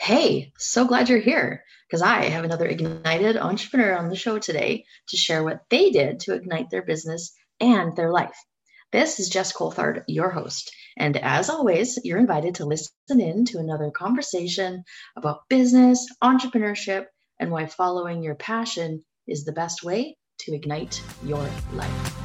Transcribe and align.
Hey, 0.00 0.54
so 0.56 0.86
glad 0.86 1.10
you're 1.10 1.18
here 1.18 1.62
because 1.86 2.00
I 2.00 2.24
have 2.24 2.42
another 2.42 2.64
ignited 2.64 3.36
entrepreneur 3.36 3.94
on 3.94 4.08
the 4.08 4.16
show 4.16 4.38
today 4.38 4.86
to 5.08 5.16
share 5.18 5.44
what 5.44 5.60
they 5.68 5.90
did 5.90 6.20
to 6.20 6.32
ignite 6.32 6.70
their 6.70 6.80
business 6.80 7.34
and 7.60 7.94
their 7.94 8.10
life. 8.10 8.34
This 8.92 9.20
is 9.20 9.28
Jess 9.28 9.52
Coulthard, 9.52 10.04
your 10.08 10.30
host. 10.30 10.74
And 10.96 11.18
as 11.18 11.50
always, 11.50 11.98
you're 12.02 12.18
invited 12.18 12.54
to 12.56 12.64
listen 12.64 13.20
in 13.20 13.44
to 13.44 13.58
another 13.58 13.90
conversation 13.90 14.84
about 15.16 15.42
business, 15.50 16.08
entrepreneurship, 16.24 17.04
and 17.38 17.50
why 17.50 17.66
following 17.66 18.22
your 18.22 18.36
passion 18.36 19.04
is 19.26 19.44
the 19.44 19.52
best 19.52 19.84
way 19.84 20.16
to 20.38 20.54
ignite 20.54 21.02
your 21.22 21.46
life. 21.74 22.19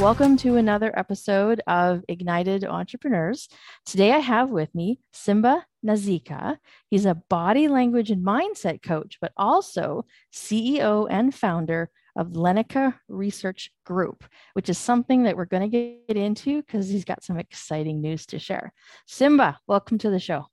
Welcome 0.00 0.38
to 0.38 0.56
another 0.56 0.98
episode 0.98 1.60
of 1.66 2.02
Ignited 2.08 2.64
Entrepreneurs. 2.64 3.50
Today 3.84 4.12
I 4.12 4.18
have 4.18 4.48
with 4.48 4.74
me 4.74 4.98
Simba 5.12 5.66
Nazika. 5.86 6.56
He's 6.88 7.04
a 7.04 7.16
body 7.28 7.68
language 7.68 8.10
and 8.10 8.24
mindset 8.24 8.82
coach, 8.82 9.18
but 9.20 9.32
also 9.36 10.06
CEO 10.32 11.06
and 11.10 11.34
founder 11.34 11.90
of 12.16 12.28
Lenica 12.28 12.94
Research 13.08 13.70
Group, 13.84 14.24
which 14.54 14.70
is 14.70 14.78
something 14.78 15.24
that 15.24 15.36
we're 15.36 15.44
going 15.44 15.70
to 15.70 16.02
get 16.08 16.16
into 16.16 16.62
because 16.62 16.88
he's 16.88 17.04
got 17.04 17.22
some 17.22 17.38
exciting 17.38 18.00
news 18.00 18.24
to 18.26 18.38
share. 18.38 18.72
Simba, 19.06 19.58
welcome 19.66 19.98
to 19.98 20.08
the 20.08 20.18
show. 20.18 20.46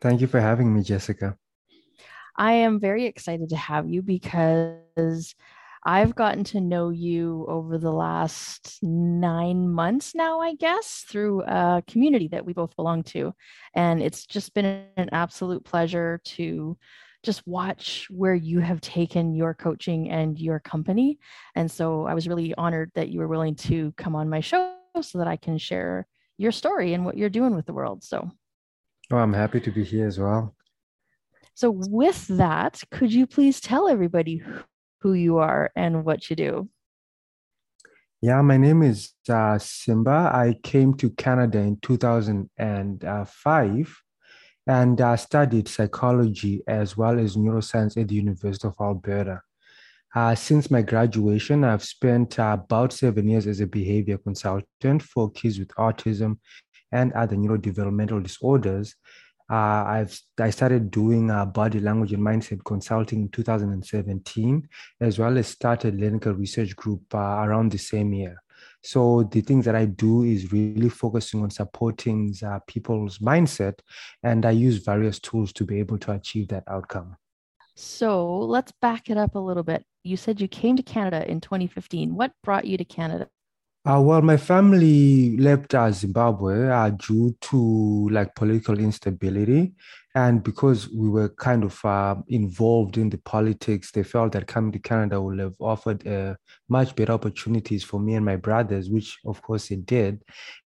Thank 0.00 0.20
you 0.20 0.28
for 0.28 0.38
having 0.38 0.72
me, 0.72 0.84
Jessica. 0.84 1.36
I 2.36 2.52
am 2.52 2.78
very 2.78 3.06
excited 3.06 3.48
to 3.48 3.56
have 3.56 3.88
you 3.88 4.00
because 4.00 5.34
I've 5.88 6.16
gotten 6.16 6.42
to 6.44 6.60
know 6.60 6.90
you 6.90 7.46
over 7.48 7.78
the 7.78 7.92
last 7.92 8.80
nine 8.82 9.70
months 9.70 10.16
now, 10.16 10.40
I 10.40 10.56
guess, 10.56 11.04
through 11.08 11.42
a 11.42 11.80
community 11.86 12.26
that 12.32 12.44
we 12.44 12.52
both 12.52 12.74
belong 12.74 13.04
to. 13.04 13.32
And 13.72 14.02
it's 14.02 14.26
just 14.26 14.52
been 14.52 14.84
an 14.96 15.08
absolute 15.12 15.64
pleasure 15.64 16.20
to 16.24 16.76
just 17.22 17.46
watch 17.46 18.08
where 18.10 18.34
you 18.34 18.58
have 18.58 18.80
taken 18.80 19.36
your 19.36 19.54
coaching 19.54 20.10
and 20.10 20.36
your 20.40 20.58
company. 20.58 21.20
And 21.54 21.70
so 21.70 22.04
I 22.04 22.14
was 22.14 22.26
really 22.26 22.52
honored 22.58 22.90
that 22.96 23.10
you 23.10 23.20
were 23.20 23.28
willing 23.28 23.54
to 23.54 23.92
come 23.96 24.16
on 24.16 24.28
my 24.28 24.40
show 24.40 24.74
so 25.00 25.18
that 25.18 25.28
I 25.28 25.36
can 25.36 25.56
share 25.56 26.08
your 26.36 26.50
story 26.50 26.94
and 26.94 27.04
what 27.04 27.16
you're 27.16 27.28
doing 27.28 27.54
with 27.54 27.66
the 27.66 27.72
world. 27.72 28.02
So, 28.02 28.28
oh, 29.12 29.16
I'm 29.16 29.32
happy 29.32 29.60
to 29.60 29.70
be 29.70 29.84
here 29.84 30.08
as 30.08 30.18
well. 30.18 30.52
So, 31.54 31.70
with 31.70 32.26
that, 32.26 32.82
could 32.90 33.12
you 33.12 33.28
please 33.28 33.60
tell 33.60 33.88
everybody 33.88 34.42
who 35.00 35.12
you 35.12 35.38
are 35.38 35.70
and 35.76 36.04
what 36.04 36.30
you 36.30 36.36
do. 36.36 36.68
Yeah, 38.22 38.40
my 38.42 38.56
name 38.56 38.82
is 38.82 39.12
uh, 39.28 39.58
Simba. 39.58 40.30
I 40.32 40.54
came 40.62 40.94
to 40.94 41.10
Canada 41.10 41.58
in 41.58 41.76
2005 41.82 44.02
and 44.66 45.00
uh, 45.00 45.16
studied 45.16 45.68
psychology 45.68 46.62
as 46.66 46.96
well 46.96 47.16
as 47.18 47.36
neuroscience 47.36 48.00
at 48.00 48.08
the 48.08 48.16
University 48.16 48.66
of 48.66 48.74
Alberta. 48.80 49.42
Uh, 50.14 50.34
since 50.34 50.70
my 50.70 50.80
graduation, 50.80 51.62
I've 51.62 51.84
spent 51.84 52.38
uh, 52.38 52.56
about 52.58 52.94
seven 52.94 53.28
years 53.28 53.46
as 53.46 53.60
a 53.60 53.66
behavior 53.66 54.16
consultant 54.16 55.02
for 55.02 55.30
kids 55.30 55.58
with 55.58 55.68
autism 55.76 56.38
and 56.90 57.12
other 57.12 57.36
neurodevelopmental 57.36 58.22
disorders 58.22 58.94
uh, 59.50 59.84
I've 59.86 60.20
I 60.38 60.50
started 60.50 60.90
doing 60.90 61.30
uh, 61.30 61.46
body 61.46 61.80
language 61.80 62.12
and 62.12 62.22
mindset 62.22 62.64
consulting 62.64 63.22
in 63.22 63.28
2017, 63.28 64.68
as 65.00 65.18
well 65.18 65.38
as 65.38 65.46
started 65.46 65.96
Lenica 65.96 66.36
Research 66.36 66.74
Group 66.74 67.02
uh, 67.14 67.18
around 67.18 67.70
the 67.70 67.78
same 67.78 68.12
year. 68.12 68.42
So 68.82 69.24
the 69.24 69.40
things 69.40 69.64
that 69.64 69.74
I 69.74 69.86
do 69.86 70.22
is 70.22 70.52
really 70.52 70.88
focusing 70.88 71.42
on 71.42 71.50
supporting 71.50 72.34
uh, 72.44 72.60
people's 72.66 73.18
mindset, 73.18 73.78
and 74.22 74.44
I 74.44 74.50
use 74.50 74.78
various 74.78 75.18
tools 75.18 75.52
to 75.54 75.64
be 75.64 75.78
able 75.78 75.98
to 75.98 76.12
achieve 76.12 76.48
that 76.48 76.64
outcome. 76.68 77.16
So 77.74 78.38
let's 78.38 78.72
back 78.80 79.10
it 79.10 79.18
up 79.18 79.34
a 79.34 79.38
little 79.38 79.62
bit. 79.62 79.84
You 80.02 80.16
said 80.16 80.40
you 80.40 80.48
came 80.48 80.76
to 80.76 80.82
Canada 80.82 81.28
in 81.30 81.40
2015. 81.40 82.14
What 82.14 82.32
brought 82.42 82.64
you 82.64 82.78
to 82.78 82.84
Canada? 82.84 83.28
Uh, 83.86 84.00
well, 84.00 84.20
my 84.20 84.36
family 84.36 85.36
left 85.36 85.72
uh, 85.72 85.92
Zimbabwe 85.92 86.68
uh, 86.68 86.90
due 86.90 87.36
to 87.40 88.08
like 88.10 88.34
political 88.34 88.80
instability, 88.80 89.74
and 90.16 90.42
because 90.42 90.88
we 90.88 91.08
were 91.08 91.28
kind 91.28 91.62
of 91.62 91.84
uh, 91.84 92.16
involved 92.26 92.98
in 92.98 93.08
the 93.10 93.18
politics, 93.18 93.92
they 93.92 94.02
felt 94.02 94.32
that 94.32 94.48
coming 94.48 94.72
to 94.72 94.80
Canada 94.80 95.22
would 95.22 95.38
have 95.38 95.54
offered 95.60 96.04
uh, 96.04 96.34
much 96.68 96.96
better 96.96 97.12
opportunities 97.12 97.84
for 97.84 98.00
me 98.00 98.14
and 98.14 98.24
my 98.24 98.34
brothers, 98.34 98.90
which 98.90 99.18
of 99.24 99.40
course 99.40 99.70
it 99.70 99.86
did. 99.86 100.20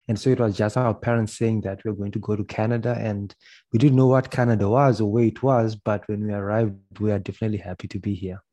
And 0.07 0.19
so 0.19 0.29
it 0.29 0.39
was 0.39 0.55
just 0.55 0.77
our 0.77 0.93
parents 0.93 1.35
saying 1.35 1.61
that 1.61 1.83
we 1.83 1.89
are 1.89 1.95
going 1.95 2.11
to 2.11 2.19
go 2.19 2.35
to 2.35 2.43
Canada, 2.43 2.95
and 2.95 3.33
we 3.73 3.79
didn't 3.79 3.97
know 3.97 4.05
what 4.05 4.29
Canada 4.29 4.69
was 4.69 5.01
or 5.01 5.11
where 5.11 5.23
it 5.23 5.41
was, 5.41 5.75
but 5.75 6.07
when 6.07 6.27
we 6.27 6.33
arrived, 6.33 6.75
we 6.99 7.11
are 7.11 7.17
definitely 7.17 7.57
happy 7.57 7.87
to 7.87 7.97
be 7.97 8.13
here. 8.13 8.43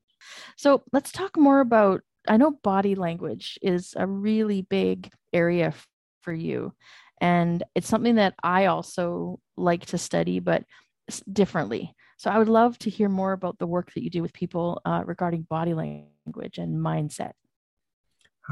So 0.56 0.82
let's 0.94 1.12
talk 1.12 1.36
more 1.36 1.60
about 1.60 2.00
I 2.28 2.36
know 2.36 2.52
body 2.62 2.94
language 2.94 3.58
is 3.62 3.94
a 3.96 4.06
really 4.06 4.62
big 4.62 5.12
area 5.32 5.68
f- 5.68 5.86
for 6.22 6.32
you. 6.32 6.72
And 7.20 7.62
it's 7.74 7.88
something 7.88 8.16
that 8.16 8.34
I 8.42 8.66
also 8.66 9.40
like 9.56 9.86
to 9.86 9.98
study, 9.98 10.40
but 10.40 10.64
differently. 11.32 11.94
So 12.18 12.30
I 12.30 12.38
would 12.38 12.48
love 12.48 12.78
to 12.80 12.90
hear 12.90 13.08
more 13.08 13.32
about 13.32 13.58
the 13.58 13.66
work 13.66 13.92
that 13.94 14.02
you 14.02 14.10
do 14.10 14.22
with 14.22 14.32
people 14.32 14.80
uh, 14.84 15.02
regarding 15.06 15.42
body 15.42 15.74
language 15.74 16.58
and 16.58 16.76
mindset. 16.76 17.32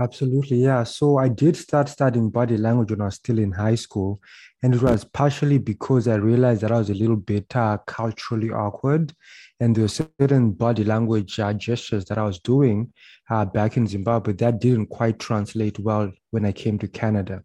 Absolutely, 0.01 0.57
yeah. 0.57 0.83
So 0.83 1.19
I 1.19 1.29
did 1.29 1.57
start 1.57 1.89
studying 1.89 2.29
body 2.31 2.57
language 2.57 2.91
when 2.91 3.01
I 3.01 3.05
was 3.07 3.15
still 3.15 3.39
in 3.39 3.53
high 3.53 3.77
school, 3.77 4.21
and 4.63 4.75
it 4.75 4.83
was 4.83 5.05
partially 5.05 5.59
because 5.59 6.09
I 6.09 6.17
realized 6.17 6.63
that 6.63 6.73
I 6.73 6.79
was 6.79 6.91
a 6.91 6.95
little 6.95 7.17
bit 7.17 7.55
uh, 7.55 7.79
culturally 7.87 8.51
awkward, 8.51 9.13
and 9.61 9.75
there 9.75 9.83
were 9.83 9.89
certain 9.89 10.51
body 10.51 10.83
language 10.83 11.39
uh, 11.39 11.53
gestures 11.53 12.05
that 12.07 12.19
I 12.19 12.25
was 12.25 12.41
doing 12.41 12.93
uh, 13.31 13.45
back 13.45 13.77
in 13.77 13.87
Zimbabwe 13.87 14.33
that 14.35 14.61
didn't 14.61 14.87
quite 14.87 15.21
translate 15.21 15.79
well 15.79 16.11
when 16.33 16.45
I 16.45 16.51
came 16.51 16.77
to 16.81 16.89
Canada. 16.89 17.45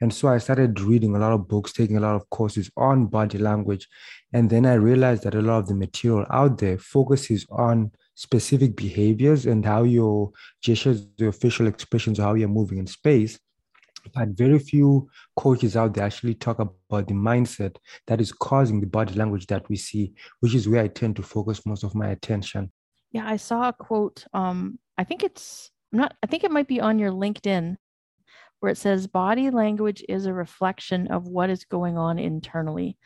And 0.00 0.14
so 0.14 0.28
I 0.28 0.38
started 0.38 0.80
reading 0.80 1.16
a 1.16 1.18
lot 1.18 1.32
of 1.32 1.48
books, 1.48 1.72
taking 1.72 1.96
a 1.96 2.00
lot 2.00 2.14
of 2.14 2.30
courses 2.30 2.70
on 2.76 3.06
body 3.06 3.38
language, 3.38 3.88
and 4.32 4.48
then 4.48 4.66
I 4.66 4.74
realized 4.74 5.24
that 5.24 5.34
a 5.34 5.42
lot 5.42 5.58
of 5.58 5.66
the 5.66 5.74
material 5.74 6.24
out 6.30 6.58
there 6.58 6.78
focuses 6.78 7.44
on 7.50 7.90
specific 8.18 8.74
behaviors 8.74 9.46
and 9.46 9.64
how 9.64 9.84
your 9.84 10.32
gestures, 10.60 11.06
your 11.18 11.30
facial 11.30 11.68
expressions, 11.68 12.18
how 12.18 12.34
you're 12.34 12.48
moving 12.48 12.78
in 12.78 12.86
space. 12.86 13.38
But 14.12 14.30
very 14.30 14.58
few 14.58 15.08
coaches 15.36 15.76
out 15.76 15.94
there 15.94 16.04
actually 16.04 16.34
talk 16.34 16.58
about 16.58 17.06
the 17.06 17.14
mindset 17.14 17.76
that 18.08 18.20
is 18.20 18.32
causing 18.32 18.80
the 18.80 18.88
body 18.88 19.14
language 19.14 19.46
that 19.46 19.68
we 19.68 19.76
see, 19.76 20.14
which 20.40 20.56
is 20.56 20.68
where 20.68 20.82
I 20.82 20.88
tend 20.88 21.14
to 21.16 21.22
focus 21.22 21.64
most 21.64 21.84
of 21.84 21.94
my 21.94 22.08
attention. 22.08 22.72
Yeah, 23.12 23.24
I 23.24 23.36
saw 23.36 23.68
a 23.68 23.72
quote. 23.72 24.24
Um, 24.32 24.80
I 24.96 25.04
think 25.04 25.22
it's 25.22 25.70
I'm 25.92 26.00
not. 26.00 26.16
I 26.20 26.26
think 26.26 26.42
it 26.42 26.50
might 26.50 26.66
be 26.66 26.80
on 26.80 26.98
your 26.98 27.12
LinkedIn, 27.12 27.76
where 28.58 28.72
it 28.72 28.78
says 28.78 29.06
body 29.06 29.50
language 29.50 30.02
is 30.08 30.26
a 30.26 30.32
reflection 30.32 31.06
of 31.12 31.28
what 31.28 31.50
is 31.50 31.64
going 31.64 31.96
on 31.96 32.18
internally. 32.18 32.98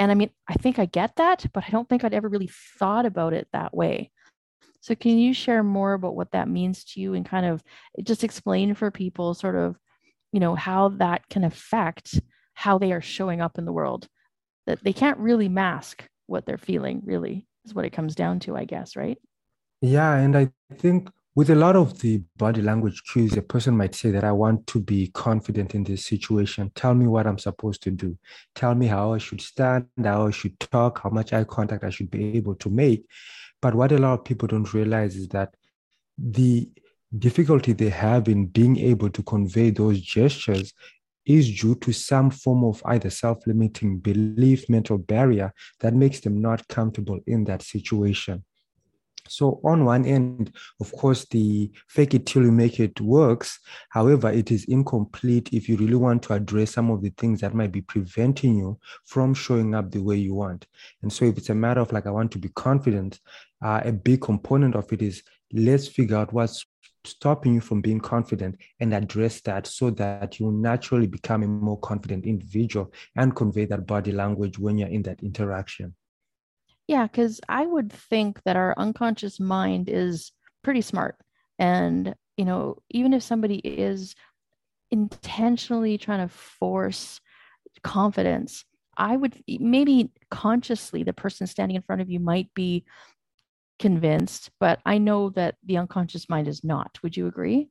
And 0.00 0.10
I 0.10 0.14
mean, 0.14 0.30
I 0.48 0.54
think 0.54 0.80
I 0.80 0.86
get 0.86 1.14
that, 1.16 1.46
but 1.54 1.62
I 1.66 1.70
don't 1.70 1.88
think 1.88 2.02
I'd 2.02 2.14
ever 2.14 2.28
really 2.28 2.50
thought 2.78 3.06
about 3.06 3.34
it 3.34 3.46
that 3.52 3.72
way. 3.72 4.10
So, 4.80 4.94
can 4.94 5.18
you 5.18 5.34
share 5.34 5.62
more 5.62 5.92
about 5.94 6.16
what 6.16 6.32
that 6.32 6.48
means 6.48 6.84
to 6.84 7.00
you 7.00 7.14
and 7.14 7.26
kind 7.26 7.46
of 7.46 7.62
just 8.02 8.24
explain 8.24 8.74
for 8.74 8.90
people, 8.90 9.34
sort 9.34 9.56
of, 9.56 9.76
you 10.32 10.40
know, 10.40 10.54
how 10.54 10.90
that 10.90 11.28
can 11.28 11.44
affect 11.44 12.20
how 12.54 12.78
they 12.78 12.92
are 12.92 13.00
showing 13.00 13.40
up 13.40 13.58
in 13.58 13.64
the 13.64 13.72
world? 13.72 14.08
That 14.66 14.82
they 14.84 14.92
can't 14.92 15.18
really 15.18 15.48
mask 15.48 16.06
what 16.26 16.46
they're 16.46 16.58
feeling, 16.58 17.02
really, 17.04 17.46
is 17.64 17.74
what 17.74 17.84
it 17.84 17.92
comes 17.92 18.14
down 18.14 18.40
to, 18.40 18.56
I 18.56 18.64
guess, 18.64 18.96
right? 18.96 19.18
Yeah. 19.80 20.14
And 20.14 20.36
I 20.36 20.50
think 20.76 21.08
with 21.38 21.50
a 21.50 21.54
lot 21.54 21.76
of 21.76 22.00
the 22.00 22.20
body 22.36 22.60
language 22.60 23.02
cues, 23.12 23.36
a 23.36 23.42
person 23.42 23.76
might 23.76 23.94
say 23.94 24.10
that 24.10 24.24
I 24.24 24.32
want 24.32 24.66
to 24.68 24.80
be 24.80 25.06
confident 25.14 25.72
in 25.72 25.84
this 25.84 26.04
situation. 26.04 26.72
Tell 26.74 26.94
me 26.94 27.06
what 27.06 27.28
I'm 27.28 27.38
supposed 27.38 27.80
to 27.84 27.92
do. 27.92 28.18
Tell 28.56 28.74
me 28.74 28.88
how 28.88 29.14
I 29.14 29.18
should 29.18 29.40
stand, 29.40 29.86
how 30.02 30.26
I 30.26 30.30
should 30.32 30.58
talk, 30.58 31.00
how 31.02 31.10
much 31.10 31.32
eye 31.32 31.44
contact 31.44 31.84
I 31.84 31.90
should 31.90 32.10
be 32.10 32.36
able 32.36 32.56
to 32.56 32.68
make. 32.68 33.06
But 33.60 33.74
what 33.74 33.92
a 33.92 33.98
lot 33.98 34.14
of 34.14 34.24
people 34.24 34.48
don't 34.48 34.72
realize 34.72 35.16
is 35.16 35.28
that 35.28 35.54
the 36.16 36.68
difficulty 37.16 37.72
they 37.72 37.88
have 37.88 38.28
in 38.28 38.46
being 38.46 38.78
able 38.78 39.10
to 39.10 39.22
convey 39.22 39.70
those 39.70 40.00
gestures 40.00 40.72
is 41.26 41.60
due 41.60 41.74
to 41.76 41.92
some 41.92 42.30
form 42.30 42.64
of 42.64 42.82
either 42.86 43.10
self 43.10 43.46
limiting 43.46 43.98
belief, 43.98 44.68
mental 44.68 44.98
barrier 44.98 45.52
that 45.80 45.94
makes 45.94 46.20
them 46.20 46.40
not 46.40 46.66
comfortable 46.68 47.20
in 47.26 47.44
that 47.44 47.62
situation. 47.62 48.44
So, 49.28 49.60
on 49.64 49.84
one 49.84 50.04
end, 50.04 50.52
of 50.80 50.92
course, 50.92 51.24
the 51.26 51.70
fake 51.88 52.14
it 52.14 52.26
till 52.26 52.42
you 52.42 52.52
make 52.52 52.80
it 52.80 53.00
works. 53.00 53.58
However, 53.90 54.30
it 54.30 54.50
is 54.50 54.64
incomplete 54.64 55.50
if 55.52 55.68
you 55.68 55.76
really 55.76 55.94
want 55.94 56.22
to 56.24 56.34
address 56.34 56.72
some 56.72 56.90
of 56.90 57.02
the 57.02 57.10
things 57.10 57.40
that 57.40 57.54
might 57.54 57.72
be 57.72 57.82
preventing 57.82 58.56
you 58.56 58.78
from 59.04 59.34
showing 59.34 59.74
up 59.74 59.90
the 59.90 60.02
way 60.02 60.16
you 60.16 60.34
want. 60.34 60.66
And 61.02 61.12
so, 61.12 61.24
if 61.24 61.38
it's 61.38 61.50
a 61.50 61.54
matter 61.54 61.80
of 61.80 61.92
like, 61.92 62.06
I 62.06 62.10
want 62.10 62.32
to 62.32 62.38
be 62.38 62.48
confident, 62.50 63.20
uh, 63.62 63.80
a 63.84 63.92
big 63.92 64.22
component 64.22 64.74
of 64.74 64.92
it 64.92 65.02
is 65.02 65.22
let's 65.52 65.88
figure 65.88 66.16
out 66.16 66.32
what's 66.32 66.64
stopping 67.04 67.54
you 67.54 67.60
from 67.60 67.80
being 67.80 68.00
confident 68.00 68.56
and 68.80 68.92
address 68.92 69.40
that 69.42 69.66
so 69.66 69.90
that 69.90 70.38
you 70.38 70.52
naturally 70.52 71.06
become 71.06 71.42
a 71.42 71.46
more 71.46 71.78
confident 71.78 72.26
individual 72.26 72.92
and 73.16 73.34
convey 73.34 73.64
that 73.64 73.86
body 73.86 74.12
language 74.12 74.58
when 74.58 74.78
you're 74.78 74.88
in 74.88 75.02
that 75.02 75.22
interaction. 75.22 75.94
Yeah, 76.88 77.06
because 77.06 77.40
I 77.48 77.66
would 77.66 77.92
think 77.92 78.42
that 78.44 78.56
our 78.56 78.74
unconscious 78.78 79.38
mind 79.38 79.88
is 79.90 80.32
pretty 80.64 80.80
smart. 80.80 81.16
And, 81.58 82.14
you 82.36 82.46
know, 82.46 82.78
even 82.90 83.12
if 83.12 83.22
somebody 83.22 83.56
is 83.56 84.14
intentionally 84.90 85.98
trying 85.98 86.26
to 86.26 86.34
force 86.34 87.20
confidence, 87.82 88.64
I 88.96 89.16
would 89.16 89.42
maybe 89.46 90.10
consciously 90.30 91.02
the 91.02 91.12
person 91.12 91.46
standing 91.46 91.76
in 91.76 91.82
front 91.82 92.00
of 92.00 92.10
you 92.10 92.20
might 92.20 92.52
be 92.54 92.84
convinced, 93.78 94.50
but 94.58 94.80
I 94.86 94.98
know 94.98 95.30
that 95.30 95.56
the 95.64 95.76
unconscious 95.76 96.28
mind 96.28 96.48
is 96.48 96.64
not. 96.64 96.98
Would 97.02 97.16
you 97.16 97.26
agree? 97.26 97.68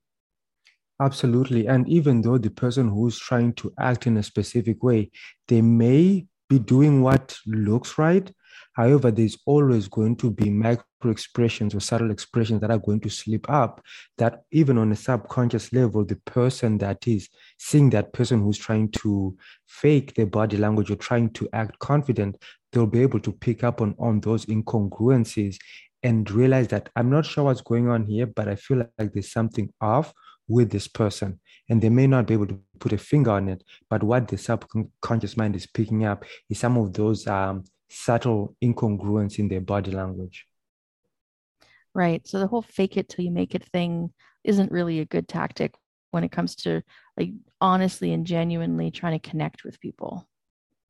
Absolutely. 1.02 1.68
And 1.68 1.88
even 1.90 2.22
though 2.22 2.38
the 2.38 2.50
person 2.50 2.88
who's 2.90 3.20
trying 3.20 3.54
to 3.54 3.74
act 3.80 4.08
in 4.08 4.18
a 4.18 4.24
specific 4.24 4.84
way, 4.84 5.12
they 5.48 5.62
may 5.62 6.28
be 6.50 6.60
doing 6.60 7.02
what 7.02 7.38
looks 7.46 7.98
right. 7.98 8.32
However, 8.78 9.10
there's 9.10 9.40
always 9.48 9.88
going 9.88 10.18
to 10.18 10.30
be 10.30 10.52
micro 10.52 11.10
expressions 11.10 11.74
or 11.74 11.80
subtle 11.80 12.12
expressions 12.12 12.62
that 12.62 12.70
are 12.70 12.78
going 12.78 13.00
to 13.02 13.10
slip 13.10 13.50
up 13.50 13.82
that 14.20 14.44
even 14.52 14.78
on 14.78 14.92
a 14.92 14.96
subconscious 14.96 15.74
level, 15.74 16.06
the 16.06 16.18
person 16.18 16.78
that 16.78 17.08
is 17.08 17.28
seeing 17.58 17.90
that 17.90 18.14
person 18.14 18.40
who's 18.40 18.60
trying 18.60 18.92
to 18.92 19.36
fake 19.66 20.14
their 20.14 20.28
body 20.28 20.58
language 20.58 20.92
or 20.92 20.96
trying 20.96 21.32
to 21.32 21.50
act 21.54 21.80
confident, 21.80 22.38
they'll 22.72 22.86
be 22.86 23.02
able 23.02 23.20
to 23.20 23.32
pick 23.32 23.64
up 23.64 23.82
on, 23.82 23.96
on 23.98 24.20
those 24.20 24.46
incongruencies 24.46 25.58
and 26.04 26.30
realize 26.30 26.68
that 26.68 26.88
I'm 26.96 27.10
not 27.10 27.26
sure 27.26 27.46
what's 27.46 27.62
going 27.62 27.90
on 27.90 28.06
here, 28.06 28.28
but 28.28 28.48
I 28.48 28.58
feel 28.58 28.86
like 29.00 29.12
there's 29.12 29.32
something 29.32 29.74
off 29.82 30.14
with 30.48 30.70
this 30.70 30.88
person. 30.88 31.40
And 31.68 31.82
they 31.82 31.90
may 31.90 32.06
not 32.06 32.28
be 32.28 32.36
able 32.36 32.46
to 32.46 32.62
put 32.78 32.94
a 32.94 32.98
finger 33.00 33.32
on 33.32 33.50
it, 33.50 33.64
but 33.90 34.04
what 34.04 34.28
the 34.28 34.38
subconscious 34.38 35.36
mind 35.36 35.56
is 35.56 35.66
picking 35.66 36.06
up 36.06 36.26
is 36.48 36.60
some 36.60 36.78
of 36.78 36.94
those 36.94 37.26
um, 37.26 37.64
subtle 37.90 38.56
incongruence 38.64 39.40
in 39.40 39.48
their 39.48 39.62
body 39.62 39.92
language. 39.92 40.46
Right. 41.94 42.28
So 42.28 42.40
the 42.40 42.48
whole 42.48 42.62
fake 42.62 42.98
it 42.98 43.10
till 43.10 43.26
you 43.26 43.32
make 43.32 43.56
it 43.56 43.66
thing 43.66 44.12
isn't 44.44 44.72
really 44.72 45.00
a 45.00 45.06
good 45.06 45.28
tactic 45.28 45.74
when 46.12 46.24
it 46.24 46.32
comes 46.32 46.56
to 46.56 46.82
like 47.18 47.32
honestly 47.60 48.14
and 48.14 48.26
genuinely 48.26 48.92
trying 48.92 49.20
to 49.20 49.30
connect 49.30 49.64
with 49.64 49.80
people 49.80 50.28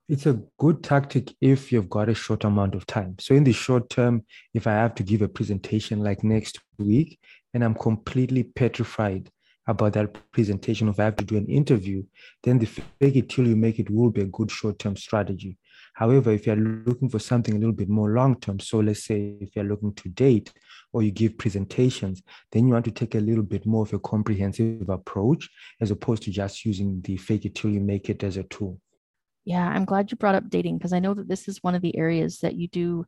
it's 0.09 0.25
a 0.25 0.39
good 0.57 0.83
tactic 0.83 1.33
if 1.41 1.71
you've 1.71 1.89
got 1.89 2.07
a 2.07 2.13
short 2.13 2.45
amount 2.45 2.75
of 2.75 2.85
time. 2.85 3.15
So 3.19 3.35
in 3.35 3.43
the 3.43 3.51
short 3.51 3.89
term, 3.89 4.23
if 4.53 4.65
I 4.65 4.71
have 4.71 4.95
to 4.95 5.03
give 5.03 5.21
a 5.21 5.27
presentation 5.27 5.99
like 6.01 6.23
next 6.23 6.59
week 6.77 7.19
and 7.53 7.63
I'm 7.63 7.75
completely 7.75 8.43
petrified 8.43 9.29
about 9.67 9.93
that 9.93 10.31
presentation, 10.31 10.87
if 10.87 10.99
I 10.99 11.05
have 11.05 11.17
to 11.17 11.25
do 11.25 11.35
an 11.35 11.47
interview, 11.47 12.03
then 12.43 12.57
the 12.57 12.67
fake 12.67 13.17
it 13.17 13.29
till 13.29 13.47
you 13.47 13.57
make 13.57 13.79
it 13.79 13.89
will 13.89 14.09
be 14.09 14.21
a 14.21 14.25
good 14.25 14.49
short-term 14.49 14.95
strategy. 14.95 15.57
However, 15.97 16.31
if 16.31 16.45
you're 16.45 16.55
looking 16.55 17.09
for 17.09 17.17
something 17.17 17.55
a 17.55 17.57
little 17.57 17.73
bit 17.73 17.89
more 17.89 18.11
long-term, 18.11 18.59
so 18.59 18.77
let's 18.81 19.03
say 19.03 19.35
if 19.41 19.55
you're 19.55 19.65
looking 19.65 19.95
to 19.95 20.09
date 20.09 20.53
or 20.93 21.01
you 21.01 21.09
give 21.09 21.39
presentations, 21.39 22.21
then 22.51 22.67
you 22.67 22.73
want 22.73 22.85
to 22.85 22.91
take 22.91 23.15
a 23.15 23.19
little 23.19 23.43
bit 23.43 23.65
more 23.65 23.81
of 23.81 23.91
a 23.93 23.97
comprehensive 23.97 24.87
approach 24.89 25.49
as 25.81 25.89
opposed 25.89 26.21
to 26.21 26.31
just 26.31 26.63
using 26.65 27.01
the 27.01 27.17
fake 27.17 27.45
it 27.45 27.55
till 27.55 27.71
you 27.71 27.79
make 27.79 28.11
it 28.11 28.23
as 28.23 28.37
a 28.37 28.43
tool. 28.43 28.79
Yeah, 29.43 29.67
I'm 29.67 29.85
glad 29.85 30.11
you 30.11 30.17
brought 30.17 30.35
up 30.35 30.51
dating 30.51 30.77
because 30.77 30.93
I 30.93 30.99
know 30.99 31.15
that 31.15 31.27
this 31.27 31.47
is 31.47 31.63
one 31.63 31.73
of 31.73 31.81
the 31.81 31.97
areas 31.97 32.41
that 32.41 32.53
you 32.53 32.67
do. 32.67 33.07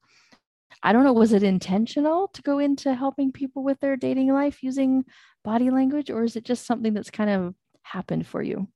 I 0.82 0.92
don't 0.92 1.04
know, 1.04 1.14
was 1.14 1.32
it 1.32 1.44
intentional 1.44 2.30
to 2.30 2.42
go 2.42 2.58
into 2.58 2.96
helping 2.96 3.32
people 3.32 3.64
with 3.64 3.80
their 3.82 3.98
dating 3.98 4.34
life 4.34 4.64
using 4.64 5.06
body 5.44 5.70
language, 5.70 6.10
or 6.10 6.24
is 6.24 6.36
it 6.36 6.44
just 6.44 6.66
something 6.66 6.96
that's 6.96 7.12
kind 7.12 7.30
of 7.30 7.54
happened 7.84 8.26
for 8.26 8.42
you? 8.42 8.68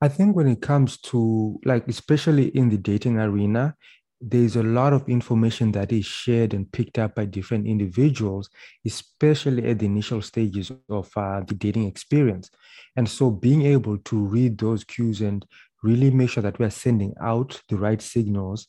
I 0.00 0.08
think 0.08 0.34
when 0.34 0.48
it 0.48 0.62
comes 0.62 0.96
to, 1.12 1.60
like, 1.64 1.86
especially 1.88 2.48
in 2.48 2.68
the 2.70 2.78
dating 2.78 3.18
arena, 3.18 3.76
there's 4.22 4.56
a 4.56 4.62
lot 4.62 4.92
of 4.92 5.08
information 5.08 5.72
that 5.72 5.92
is 5.92 6.04
shared 6.04 6.52
and 6.52 6.70
picked 6.70 6.98
up 6.98 7.14
by 7.14 7.24
different 7.24 7.66
individuals, 7.66 8.50
especially 8.86 9.66
at 9.66 9.78
the 9.78 9.86
initial 9.86 10.20
stages 10.20 10.70
of 10.90 11.10
uh, 11.16 11.40
the 11.40 11.54
dating 11.54 11.86
experience. 11.86 12.50
And 12.96 13.08
so 13.08 13.30
being 13.30 13.62
able 13.62 13.96
to 13.98 14.16
read 14.18 14.58
those 14.58 14.84
cues 14.84 15.22
and 15.22 15.44
really 15.82 16.10
make 16.10 16.30
sure 16.30 16.42
that 16.42 16.58
we 16.58 16.66
are 16.66 16.70
sending 16.70 17.14
out 17.20 17.62
the 17.68 17.76
right 17.76 18.00
signals 18.00 18.68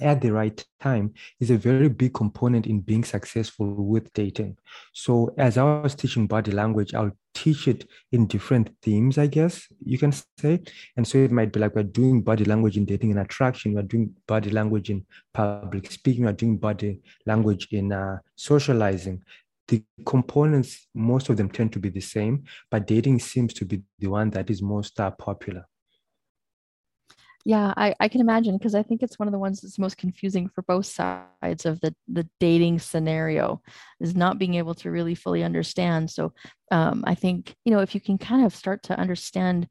at 0.00 0.20
the 0.20 0.32
right 0.32 0.64
time 0.80 1.14
is 1.40 1.50
a 1.50 1.56
very 1.56 1.88
big 1.88 2.14
component 2.14 2.66
in 2.66 2.80
being 2.80 3.04
successful 3.04 3.66
with 3.66 4.12
dating. 4.12 4.56
So, 4.92 5.34
as 5.38 5.56
I 5.58 5.64
was 5.80 5.94
teaching 5.94 6.26
body 6.26 6.52
language, 6.52 6.94
I'll 6.94 7.16
teach 7.36 7.68
it 7.68 7.88
in 8.12 8.26
different 8.26 8.70
themes, 8.82 9.18
I 9.18 9.26
guess 9.26 9.68
you 9.84 9.98
can 9.98 10.12
say. 10.38 10.62
And 10.96 11.06
so 11.06 11.18
it 11.18 11.30
might 11.30 11.52
be 11.52 11.60
like 11.60 11.74
we're 11.74 11.82
doing 11.82 12.22
body 12.22 12.44
language 12.44 12.76
in 12.78 12.86
dating 12.86 13.10
and 13.10 13.20
attraction, 13.20 13.74
we're 13.74 13.82
doing 13.82 14.14
body 14.26 14.50
language 14.50 14.90
in 14.90 15.04
public 15.34 15.92
speaking, 15.92 16.24
we're 16.24 16.32
doing 16.32 16.56
body 16.56 17.02
language 17.26 17.68
in 17.72 17.92
uh, 17.92 18.18
socializing. 18.36 19.22
The 19.68 19.82
components, 20.06 20.86
most 20.94 21.28
of 21.28 21.36
them 21.36 21.50
tend 21.50 21.72
to 21.72 21.78
be 21.78 21.90
the 21.90 22.00
same, 22.00 22.44
but 22.70 22.86
dating 22.86 23.18
seems 23.18 23.52
to 23.54 23.64
be 23.64 23.82
the 23.98 24.06
one 24.06 24.30
that 24.30 24.48
is 24.48 24.62
most 24.62 24.98
uh, 24.98 25.10
popular. 25.10 25.66
Yeah, 27.46 27.72
I, 27.76 27.94
I 28.00 28.08
can 28.08 28.20
imagine 28.20 28.58
because 28.58 28.74
I 28.74 28.82
think 28.82 29.04
it's 29.04 29.20
one 29.20 29.28
of 29.28 29.32
the 29.32 29.38
ones 29.38 29.60
that's 29.60 29.78
most 29.78 29.98
confusing 29.98 30.48
for 30.48 30.62
both 30.62 30.86
sides 30.86 31.64
of 31.64 31.80
the 31.80 31.94
the 32.08 32.28
dating 32.40 32.80
scenario 32.80 33.62
is 34.00 34.16
not 34.16 34.36
being 34.36 34.54
able 34.54 34.74
to 34.74 34.90
really 34.90 35.14
fully 35.14 35.44
understand. 35.44 36.10
So 36.10 36.32
um, 36.72 37.04
I 37.06 37.14
think 37.14 37.54
you 37.64 37.72
know 37.72 37.78
if 37.78 37.94
you 37.94 38.00
can 38.00 38.18
kind 38.18 38.44
of 38.44 38.52
start 38.52 38.82
to 38.84 38.98
understand 38.98 39.68